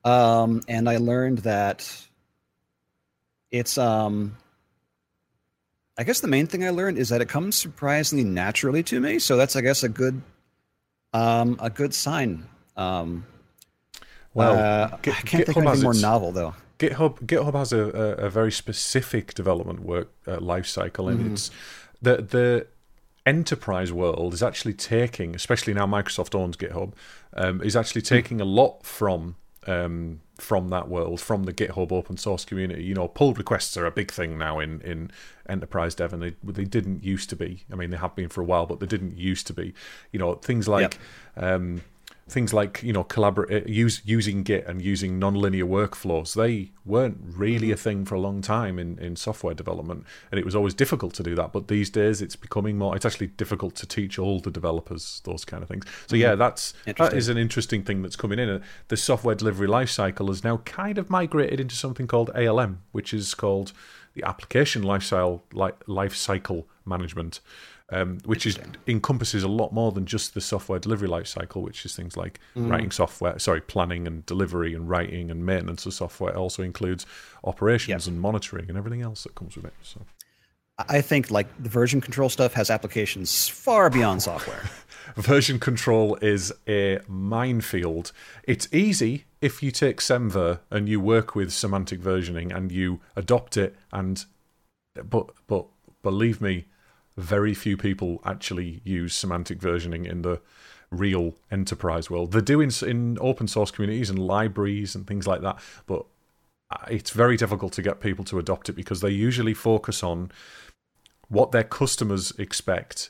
[0.04, 1.89] Um, and I learned that
[3.52, 4.36] it's um
[5.97, 9.20] I guess the main thing I learned is that it comes surprisingly naturally to me.
[9.20, 10.22] So that's I guess a good
[11.14, 12.47] um a good sign.
[12.76, 13.26] Um
[14.34, 16.54] Well, uh, Git- I can't think GitHub of anything more novel though.
[16.80, 21.34] GitHub GitHub has a, a, a very specific development work uh, life cycle, and Mm-hmm.
[21.34, 21.52] it's
[22.02, 22.68] the the
[23.26, 26.94] enterprise world is actually taking, especially now Microsoft owns GitHub,
[27.36, 29.36] um, is actually taking a lot from
[29.68, 32.84] um, from that world, from the GitHub open source community.
[32.84, 35.12] You know, pull requests are a big thing now in, in
[35.48, 37.64] enterprise dev, and they they didn't used to be.
[37.72, 39.76] I mean, they have been for a while, but they didn't used to be.
[40.12, 40.98] You know, things like
[41.38, 41.84] um,
[42.28, 46.34] things like you know collaborate use using Git and using nonlinear workflows.
[46.34, 50.45] They weren't really a thing for a long time in in software development, and it
[50.45, 51.51] was always difficult to do that.
[51.51, 52.95] But these days, it's becoming more.
[52.95, 55.86] It's actually difficult to teach all the developers those kind of things.
[56.07, 58.49] So yeah, that's that is an interesting thing that's coming in.
[58.49, 63.13] Uh, The software delivery lifecycle has now kind of migrated into something called ALM, which
[63.13, 63.74] is called
[64.13, 67.39] the application lifestyle li- life cycle management,
[67.92, 71.86] um, which is encompasses a lot more than just the software delivery life cycle, which
[71.86, 76.32] is things like writing software, sorry, planning and delivery and writing and maintenance of software.
[76.32, 77.06] It also includes
[77.44, 79.74] operations and monitoring and everything else that comes with it.
[79.84, 80.02] So
[80.89, 84.70] I think like the version control stuff has applications far beyond software.
[85.16, 88.12] version control is a minefield.
[88.44, 93.58] It's easy if you take Semver and you work with semantic versioning and you adopt
[93.58, 94.26] it and
[95.10, 95.66] but but
[96.04, 96.66] believe me,
[97.18, 100.41] very few people actually use semantic versioning in the
[100.89, 102.32] real enterprise world.
[102.32, 106.05] They do in in open source communities and libraries and things like that, but
[106.72, 110.32] uh, it's very difficult to get people to adopt it because they usually focus on
[111.28, 113.09] what their customers expect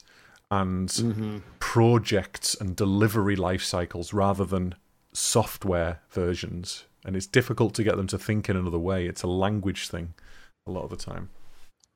[0.52, 4.76] and projects and delivery life cycles rather than
[5.14, 6.86] software versions.
[7.06, 9.08] And it's difficult to get them to think in another way.
[9.08, 10.14] It's a language thing
[10.68, 11.30] a lot of the time.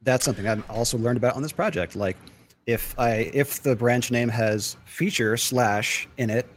[0.05, 1.95] That's something I've also learned about on this project.
[1.95, 2.15] Like
[2.65, 6.47] if I if the branch name has feature slash in it,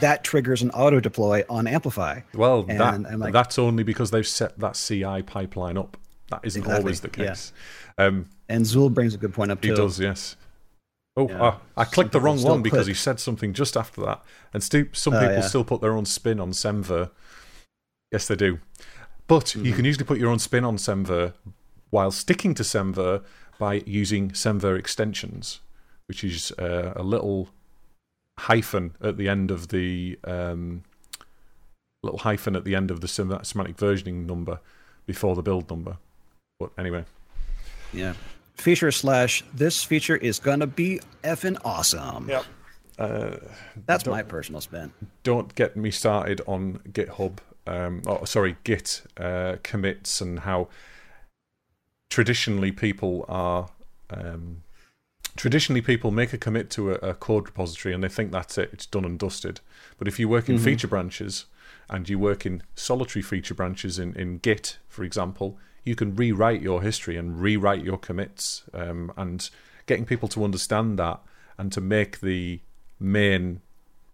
[0.00, 2.20] that triggers an auto deploy on Amplify.
[2.34, 5.96] Well, And that, like- that's only because they've set that CI pipeline up.
[6.30, 7.28] That isn't Exactly, always the yeah.
[7.28, 7.52] case.
[7.98, 9.76] Um, And Zool brings a good point up he too.
[9.76, 10.36] does, yes.
[11.16, 11.38] Oh, Yeah.
[11.40, 12.88] ah, I Some clicked the wrong one because click.
[12.88, 14.22] he said something just after that.
[14.54, 15.40] And stu- some Oh, people yeah.
[15.40, 17.10] still put their own spin on Semver.
[18.12, 18.58] Yes, they do.
[19.26, 19.64] But Mm-hmm.
[19.66, 21.34] you can usually put your own spin on Semver
[21.90, 23.22] while sticking to Semver
[23.58, 25.60] by using Semver extensions,
[26.08, 27.48] which is uh, a little
[28.38, 30.82] hyphen at the end of the um,
[32.02, 34.60] little hyphen at the end of the sem- semantic versioning number
[35.06, 35.98] before the build number.
[36.58, 37.04] But anyway,
[37.92, 38.14] Yeah.
[38.54, 42.28] Feature slash this feature is gonna be effing awesome.
[42.28, 42.44] Yep.
[42.98, 43.36] uh,
[43.86, 44.92] That's my personal spin.
[45.22, 47.38] don't get me started on GitHub.
[47.66, 50.68] Um, oh, sorry, Git uh, commits and how
[52.10, 53.70] traditionally people are.
[54.10, 54.62] Um,
[55.36, 58.70] traditionally, people make a commit to a, a code repository and they think that's it;
[58.72, 59.60] it's done and dusted.
[59.98, 61.46] But if you work in feature branches
[61.88, 66.60] and you work in solitary feature branches in, in Git, for example, you can rewrite
[66.60, 68.64] your history and rewrite your commits.
[68.74, 69.48] Um, and
[69.86, 71.20] getting people to understand that
[71.58, 72.60] and to make the
[73.00, 73.60] main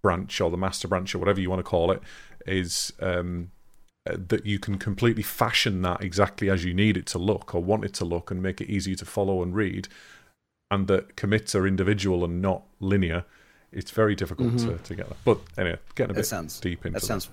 [0.01, 2.01] branch or the master branch or whatever you want to call it
[2.47, 3.51] is um,
[4.17, 7.85] that you can completely fashion that exactly as you need it to look or want
[7.85, 9.89] it to look and make it easier to follow and read
[10.71, 13.25] and that commits are individual and not linear
[13.73, 16.87] it's very difficult to, to get that but anyway getting a That bit sounds deep
[16.87, 17.29] into that sounds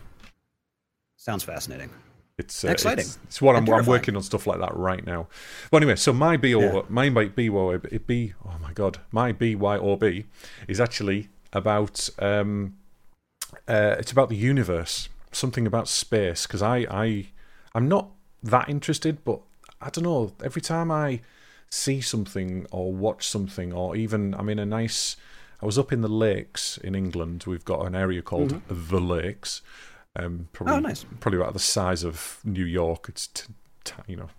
[1.18, 1.90] sounds fascinating.
[2.38, 3.06] it's uh, exciting.
[3.06, 5.28] It's, it's what I'm, I'm working on stuff like that right now.
[5.72, 6.82] But anyway, so my BO, Yeah.
[6.90, 10.26] my BO, it be oh my god, my B Y or B
[10.68, 12.76] is actually about um,
[13.68, 16.46] uh, it's about the universe, something about space.
[16.48, 17.28] Because I I
[17.76, 18.10] I'm not
[18.44, 19.40] that interested, but
[19.82, 20.34] I don't know.
[20.44, 21.22] Every time I
[21.70, 25.16] see something or watch something, or even I'm in a nice.
[25.62, 27.46] I was up in the lakes in England.
[27.48, 29.62] We've got an area called the Lakes.
[30.16, 31.06] Um, probably, Oh, nice.
[31.22, 33.06] probably about the size of New York.
[33.10, 33.46] It's t-
[33.86, 34.30] t- you know,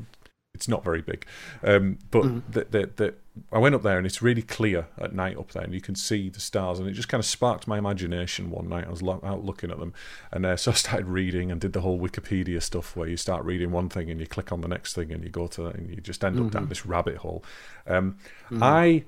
[0.54, 1.26] it's not very big.
[1.62, 3.14] Um, but the, the, the,
[3.52, 5.96] I went up there and it's really clear at night up there, and you can
[5.96, 6.78] see the stars.
[6.78, 8.86] And it just kind of sparked my imagination one night.
[8.86, 9.92] I was lo- out looking at them,
[10.30, 13.44] and uh, so I started reading and did the whole Wikipedia stuff where you start
[13.44, 15.74] reading one thing and you click on the next thing and you go to that
[15.74, 17.44] and you just end up down this rabbit hole.
[17.86, 18.16] Um,
[18.62, 19.04] I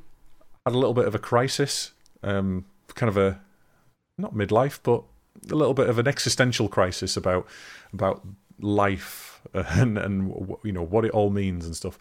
[0.64, 1.92] had a little bit of a crisis,
[2.24, 3.40] um, kind of a
[4.18, 5.04] not midlife, but
[5.50, 7.46] a little bit of an existential crisis about
[7.92, 8.26] about
[8.58, 11.98] life and and you know what it all means and stuff.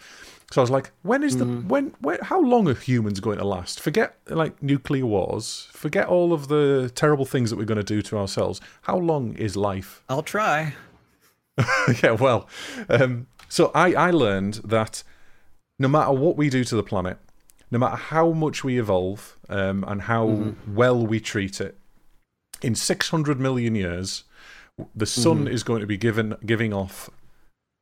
[0.52, 3.46] So I was like, when is the when when how long are humans going to
[3.46, 3.80] last?
[3.80, 5.70] Forget like nuclear wars.
[5.72, 8.62] Forget all of the terrible things that we're going to do to ourselves.
[8.84, 10.04] How long is life?
[10.08, 10.76] I'll try.
[12.04, 12.50] yeah, well,
[12.90, 15.04] um, so I, I learned that
[15.80, 17.18] no matter what we do to the planet,
[17.72, 21.78] no matter how much we evolve um, and how well we treat it,
[22.62, 24.24] in 600 million years,
[24.96, 27.10] the sun is going to be given giving off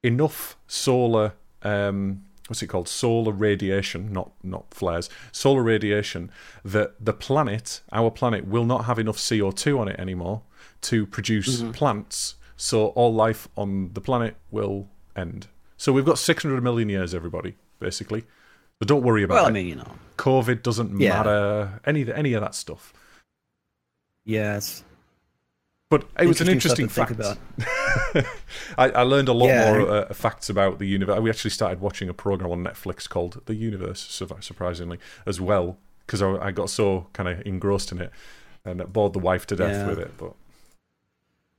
[0.03, 1.33] enough solar.
[1.63, 2.87] Um, what's it called?
[2.89, 5.09] Solar radiation, not not flares.
[5.31, 6.29] Solar radiation
[6.63, 10.41] that the planet, our planet, will not have enough CO two on it anymore
[10.81, 12.35] to produce plants.
[12.57, 15.47] So all life on the planet will end.
[15.77, 18.21] So we've got 600 million years, everybody, basically.
[18.21, 19.49] So don't worry about Well, it.
[19.49, 21.17] I mean, you know, COVID doesn't Yeah.
[21.17, 21.81] matter.
[21.85, 22.93] Any any of that stuff.
[24.25, 24.83] it's
[25.93, 27.21] But it was an Interesting fact.
[28.77, 29.71] I, I learned a lot Yeah.
[29.73, 31.19] more uh, facts about the universe.
[31.19, 33.99] We actually started watching a program on Netflix called The Universe,
[34.39, 38.11] surprisingly, as well, because I, I got so kind of engrossed in it
[38.65, 39.87] and it bored the wife to death Yeah.
[39.87, 40.17] with it.
[40.17, 40.33] But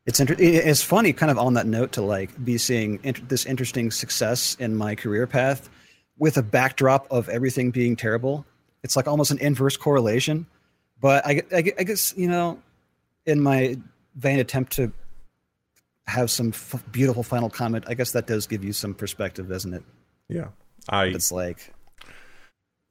[0.07, 3.47] It's inter- it's funny, kind of on that note, to like be seeing inter- this
[3.47, 5.69] interesting success in my career path
[6.19, 8.45] with a backdrop of everything being terrible.
[8.83, 10.47] It's like almost an inverse correlation.
[11.01, 12.59] But I, I, I guess you know,
[13.27, 13.77] in my
[14.17, 14.93] vain attempt to
[16.07, 19.73] have some f- beautiful final comment, I guess that does give you some perspective, doesn't
[19.75, 19.83] it?
[20.29, 20.49] yeah,
[20.89, 21.73] I, It's like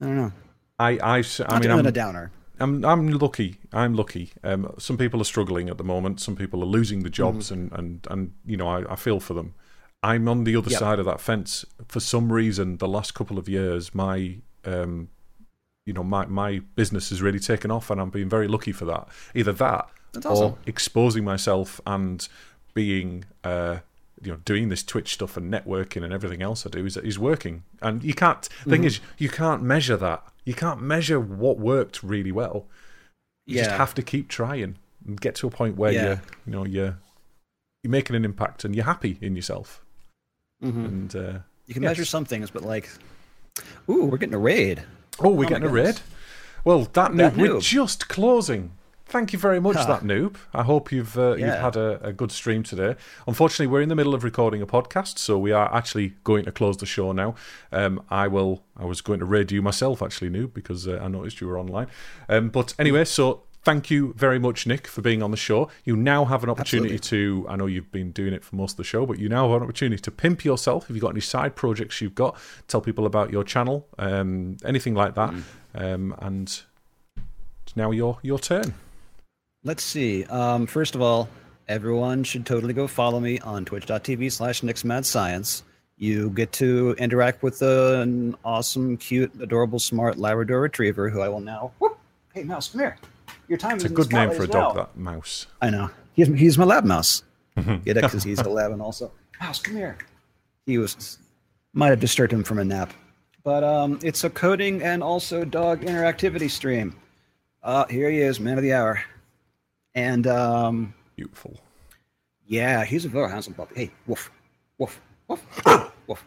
[0.00, 0.32] I don't know.
[0.78, 2.32] I I, I mean, I'm, a downer.
[2.58, 3.58] I'm I'm lucky.
[3.72, 4.32] I'm lucky.
[4.42, 6.20] Um, some people are struggling at the moment.
[6.20, 7.74] Some people are losing the jobs, Mm-hmm.
[7.74, 9.54] and, and, and you know I, I feel for them.
[10.02, 10.78] I'm on the other Yep.
[10.78, 11.64] side of that fence.
[11.88, 15.08] For some reason, the last couple of years, my um,
[15.86, 18.84] you know my my business has really taken off, and I'm being very lucky for
[18.86, 19.08] that.
[19.34, 22.26] Either that That's or exposing myself and
[22.74, 23.78] being uh,
[24.22, 27.18] you know doing this Twitch stuff and networking and everything else I do is is
[27.18, 27.62] working.
[27.82, 28.42] And you can't.
[28.42, 28.70] The Mm-hmm.
[28.70, 30.22] thing is, you can't measure that.
[30.44, 32.66] You can't measure what worked really well.
[33.46, 36.08] You just have to keep trying and get to a point where Yeah.
[36.10, 36.96] you you know you're
[37.82, 39.82] you're making an impact and you're happy in yourself.
[40.62, 40.84] Mhm.
[40.86, 42.88] And uh, You can measure some things, but like,
[43.90, 44.82] ooh, we're getting a raid.
[45.20, 46.00] oh, we're my getting a raid.
[46.64, 48.70] Well, that That noob, we're just closing.
[49.06, 50.36] Thank you very much, that noob.
[50.52, 52.96] I hope you've uh, you've had a, a good stream today.
[53.28, 56.52] Unfortunately, we're in the middle of recording a podcast, so we are actually going to
[56.52, 57.34] close the show now.
[57.70, 58.64] Um, I will.
[58.76, 61.58] I was going to raid you myself, actually, noob, because uh, I noticed you were
[61.58, 61.86] online.
[62.28, 65.68] Um, but anyway, so thank you very much, Nick, for being on the show.
[65.84, 67.46] You now have an opportunity to.
[67.48, 69.58] I know you've been doing it for most of the show, but you now have
[69.58, 70.88] an opportunity to pimp yourself.
[70.88, 72.36] If you've got any side projects you've got,
[72.68, 75.34] tell people about your channel, um, anything like that,
[75.74, 76.48] um, and
[77.62, 78.74] it's now your your turn.
[79.64, 80.24] Let's see.
[80.24, 81.28] Um, first of all,
[81.68, 85.62] everyone should totally go follow me on twitch.tv slash nixmadscience.
[85.96, 91.40] You get to interact with an awesome, cute, adorable, smart Labrador retriever who I will
[91.40, 91.72] now.
[91.78, 91.98] Whoop!
[92.34, 92.98] Hey, mouse, come here.
[93.48, 94.84] Your time It's is a good name for a dog, well.
[94.84, 95.46] that mouse.
[95.62, 95.90] I know.
[96.14, 97.22] He's, he's my lab mouse.
[97.56, 99.12] Get it because he's a lab and also.
[99.40, 99.96] Mouse, come here.
[100.66, 101.18] He was
[101.72, 102.92] might have disturbed him from a nap,
[103.42, 106.96] but um, it's a coding and also dog interactivity stream.
[107.62, 109.02] Uh, here he is, man of the hour,
[109.94, 111.58] and um, Beautiful.
[112.46, 113.74] yeah, he's a very handsome puppy.
[113.74, 114.30] Hey, woof,
[114.78, 115.46] woof, woof,
[116.06, 116.24] woof,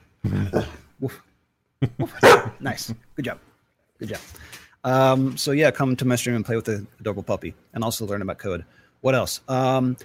[1.00, 1.24] woof,
[2.00, 2.14] woof.
[2.60, 3.40] nice, good job,
[4.00, 4.20] good job.
[4.84, 8.06] Um, so yeah, come to my stream and play with the adorable puppy, and also
[8.06, 8.64] learn about code.
[9.02, 9.42] What else?
[9.48, 9.98] Um,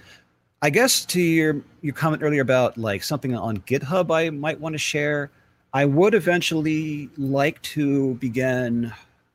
[0.61, 4.73] I guess to your your comment earlier about like something on GitHub, I might want
[4.73, 5.31] to share.
[5.73, 8.93] I would eventually like to begin.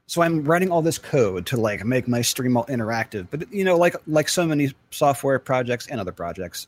[0.09, 3.63] So I'm writing all this code to like make my stream all interactive, but you
[3.63, 6.67] know, like like so many software projects and other projects,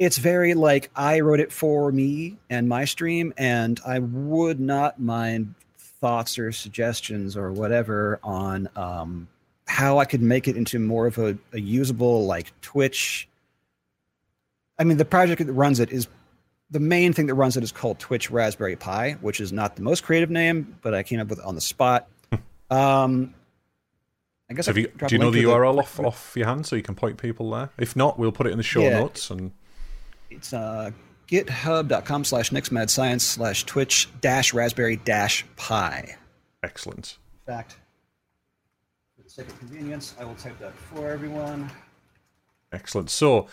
[0.00, 5.00] it's very like I wrote it for me and my stream, and I would not
[5.00, 9.28] mind thoughts or suggestions or whatever on um,
[9.68, 13.28] how I could make it into more of a, a usable like Twitch.
[14.76, 16.08] I mean, the project that runs it is
[16.70, 19.82] the main thing that runs it is called Twitch Raspberry Pi, which is not the
[19.82, 22.08] most creative name, but I came up with it on the spot.
[22.70, 23.34] Um,
[24.50, 26.66] I guess So I have you, do you know the URL off, off your hand
[26.66, 27.70] so you can point people there?
[27.78, 29.00] If not, we'll put it in the show Yeah.
[29.00, 29.30] notes.
[29.30, 29.52] And
[30.30, 30.90] It's uh,
[31.28, 36.16] github.com slash nixmadscience slash twitch dash raspberry dash pi.
[36.62, 37.18] excellent.
[37.46, 37.76] In fact,
[39.16, 41.70] for the sake of convenience, I will type that for everyone.
[42.72, 43.10] Excellent.
[43.10, 43.46] So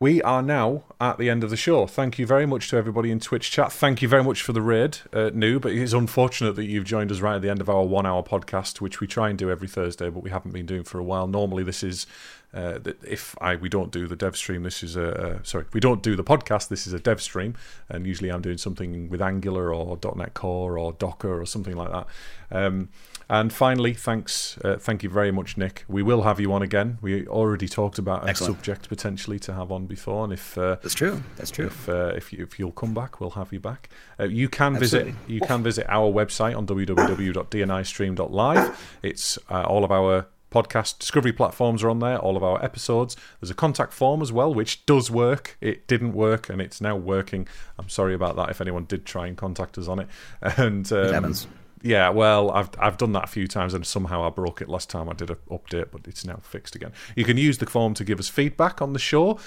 [0.00, 1.86] we are now at the end of the show.
[1.86, 3.70] Thank you very much to everybody in Twitch chat.
[3.70, 5.60] Thank you very much for the raid, uh, Noob.
[5.60, 8.06] But it is unfortunate that you've joined us right at the end of our one
[8.06, 10.98] hour podcast, which we try and do every Thursday, but we haven't been doing for
[10.98, 11.26] a while.
[11.26, 12.06] Normally, this is.
[12.52, 15.66] Uh, th- if I we don't do the dev stream, this is a uh, sorry.
[15.72, 16.66] We don't do the podcast.
[16.68, 17.54] This is a dev stream,
[17.88, 21.92] and usually I'm doing something with Angular or .NET Core or Docker or something like
[21.92, 22.06] that.
[22.50, 22.88] Um,
[23.28, 25.84] and finally, thanks, uh, thank you very much, Nick.
[25.86, 26.98] We will have you on again.
[27.00, 28.56] We already talked about a Excellent.
[28.56, 31.22] subject potentially to have on before, and if uh, That's true.
[31.36, 31.66] That's true.
[31.66, 33.88] if uh, if, you, if you'll come back, we'll have you back.
[34.18, 35.34] Uh, you can visit Absolutely.
[35.34, 38.96] you can visit our website on www.dnistream.live.
[39.04, 42.18] It's uh, all of our podcast discovery platforms are on there.
[42.18, 43.16] All of our episodes.
[43.40, 45.56] There's a contact form as well, which does work.
[45.60, 47.48] It didn't work, and it's now working.
[47.78, 48.50] I'm sorry about that.
[48.50, 50.08] If anyone did try and contact us on it,
[50.42, 51.34] and um,
[51.82, 54.90] yeah, well, I've I've done that a few times, and somehow I broke it last
[54.90, 56.92] time I did an update, but it's now fixed again.
[57.16, 59.38] You can use the form to give us feedback on the show,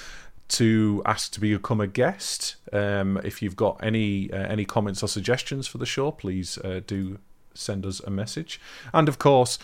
[0.49, 2.55] to ask to become a guest.
[2.71, 6.81] Um, if you've got any uh, any comments or suggestions for the show, please uh,
[6.85, 7.19] do
[7.53, 8.59] send us a message.
[8.93, 9.59] And of course,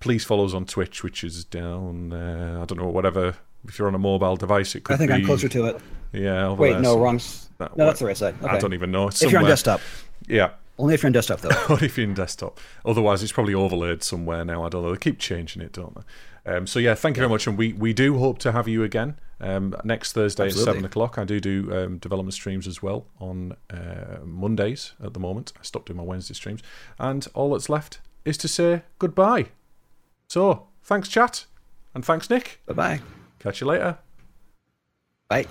[0.00, 2.58] please follow us on Twitch, which is down there.
[2.60, 3.36] I don't know whatever
[3.66, 5.14] if you're on a mobile device, it could I think be.
[5.14, 5.80] I'm closer to it.
[6.12, 6.52] Yeah.
[6.52, 7.20] Wait, there, no, so- wrong.
[7.58, 8.34] that- No, that's the right side.
[8.42, 8.48] Okay.
[8.56, 9.08] I don't even know.
[9.08, 9.80] It's If you're on desktop,
[10.26, 10.50] Yeah.
[10.78, 11.50] only if you're on desktop though.
[11.70, 12.60] Only if you're in desktop.
[12.84, 14.64] Otherwise, it's probably overlaid somewhere now.
[14.64, 14.92] I don't know.
[14.92, 16.02] They keep changing it, don't they?
[16.56, 18.82] Um, so yeah, thank you very much, and we, we do hope to have you
[18.82, 20.70] again um, next Thursday Absolutely.
[20.70, 21.16] at seven o'clock.
[21.16, 25.54] I do do um, development streams as well on uh, Mondays at the moment.
[25.58, 26.60] I stopped doing my Wednesday streams,
[26.98, 29.46] and all that's left is to say goodbye.
[30.34, 31.46] So thanks, chat,
[31.94, 32.60] and thanks, Nick.
[32.66, 33.00] bye bye.
[33.38, 33.98] Catch you later.
[35.28, 35.46] Bye.